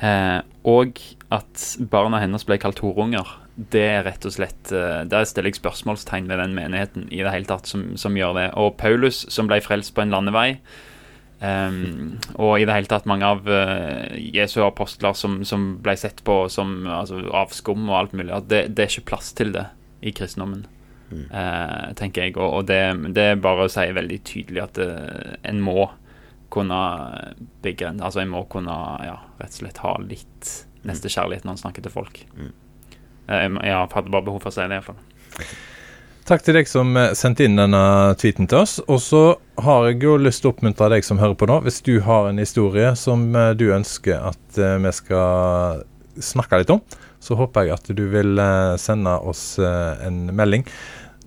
eh, 0.00 0.40
og 0.64 1.00
at 1.32 1.64
barna 1.90 2.20
hennes 2.22 2.44
ble 2.46 2.58
kalt 2.62 2.82
horunger, 2.84 3.26
det 3.56 3.84
er 3.88 4.04
rett 4.04 4.26
og 4.28 4.34
slett 4.34 4.68
eh, 4.74 5.02
Der 5.08 5.24
stiller 5.24 5.48
jeg 5.48 5.56
spørsmålstegn 5.56 6.28
ved 6.28 6.42
den 6.42 6.56
menigheten 6.56 7.06
i 7.08 7.22
det 7.24 7.32
hele 7.32 7.48
tatt 7.48 7.70
som, 7.70 7.94
som 7.96 8.18
gjør 8.18 8.36
det. 8.36 8.50
Og 8.60 8.76
Paulus, 8.80 9.24
som 9.32 9.48
ble 9.48 9.62
frelst 9.64 9.94
på 9.96 10.04
en 10.04 10.12
landevei, 10.12 10.58
um, 11.40 12.18
og 12.34 12.60
i 12.60 12.66
det 12.68 12.76
hele 12.76 12.90
tatt 12.90 13.08
mange 13.08 13.24
av 13.24 13.48
uh, 13.48 14.12
Jesu 14.12 14.60
apostler 14.66 15.16
som, 15.16 15.40
som 15.48 15.74
ble 15.80 15.96
sett 15.96 16.20
på 16.28 16.42
som 16.52 16.82
altså, 16.84 17.24
avskum 17.32 17.88
og 17.88 17.98
alt 18.02 18.16
mulig, 18.16 18.34
det, 18.50 18.66
det 18.76 18.84
er 18.84 18.92
ikke 18.92 19.10
plass 19.14 19.32
til 19.36 19.56
det 19.56 19.68
i 20.04 20.12
kristendommen 20.12 20.66
eh, 21.12 21.92
tenker 21.98 22.26
jeg. 22.26 22.36
Og, 22.36 22.60
og 22.60 22.66
det, 22.70 22.80
det 23.16 23.28
bare 23.44 23.68
sier 23.72 23.96
veldig 23.96 24.20
tydelig 24.26 24.64
at 24.64 24.80
eh, 24.82 25.36
en 25.46 25.62
må 25.64 25.88
kunne 26.52 26.78
begrense 27.64 28.04
Altså 28.06 28.22
en 28.22 28.30
må 28.30 28.44
kunne 28.50 28.74
ja, 29.02 29.16
rett 29.40 29.56
og 29.56 29.58
slett 29.58 29.80
ha 29.82 29.96
litt 29.98 30.52
nestekjærlighet 30.86 31.46
når 31.46 31.56
en 31.56 31.62
snakker 31.64 31.84
til 31.84 31.94
folk. 31.94 32.20
Mm. 32.38 32.52
Eh, 33.28 33.46
jeg, 33.46 33.88
hadde 33.94 34.12
bare 34.12 34.26
behov 34.26 34.42
for 34.44 34.52
å 34.52 34.54
si 34.54 34.62
det, 34.62 34.78
iallfall. 34.78 34.98
Takk 36.26 36.42
til 36.42 36.56
deg 36.58 36.68
som 36.70 36.90
eh, 36.98 37.12
sendte 37.18 37.46
inn 37.46 37.58
denne 37.58 37.82
tweeten 38.20 38.48
til 38.50 38.62
oss. 38.64 38.78
Og 38.86 39.00
så 39.02 39.22
har 39.62 39.88
jeg 39.88 40.00
jo 40.04 40.16
lyst 40.20 40.42
til 40.44 40.50
å 40.50 40.54
oppmuntre 40.54 40.90
deg 40.94 41.06
som 41.06 41.20
hører 41.22 41.38
på 41.38 41.48
nå. 41.50 41.60
Hvis 41.66 41.82
du 41.86 41.96
har 42.06 42.30
en 42.30 42.42
historie 42.42 42.92
som 42.98 43.28
eh, 43.34 43.52
du 43.58 43.68
ønsker 43.74 44.30
at 44.32 44.56
vi 44.56 44.92
skal 44.96 45.82
snakke 46.22 46.62
litt 46.62 46.72
om, 46.72 46.80
så 47.20 47.36
håper 47.36 47.66
jeg 47.66 47.76
at 47.76 47.90
du 47.98 48.06
vil 48.08 48.38
sende 48.80 49.12
oss 49.28 49.58
en 49.60 50.30
melding. 50.32 50.62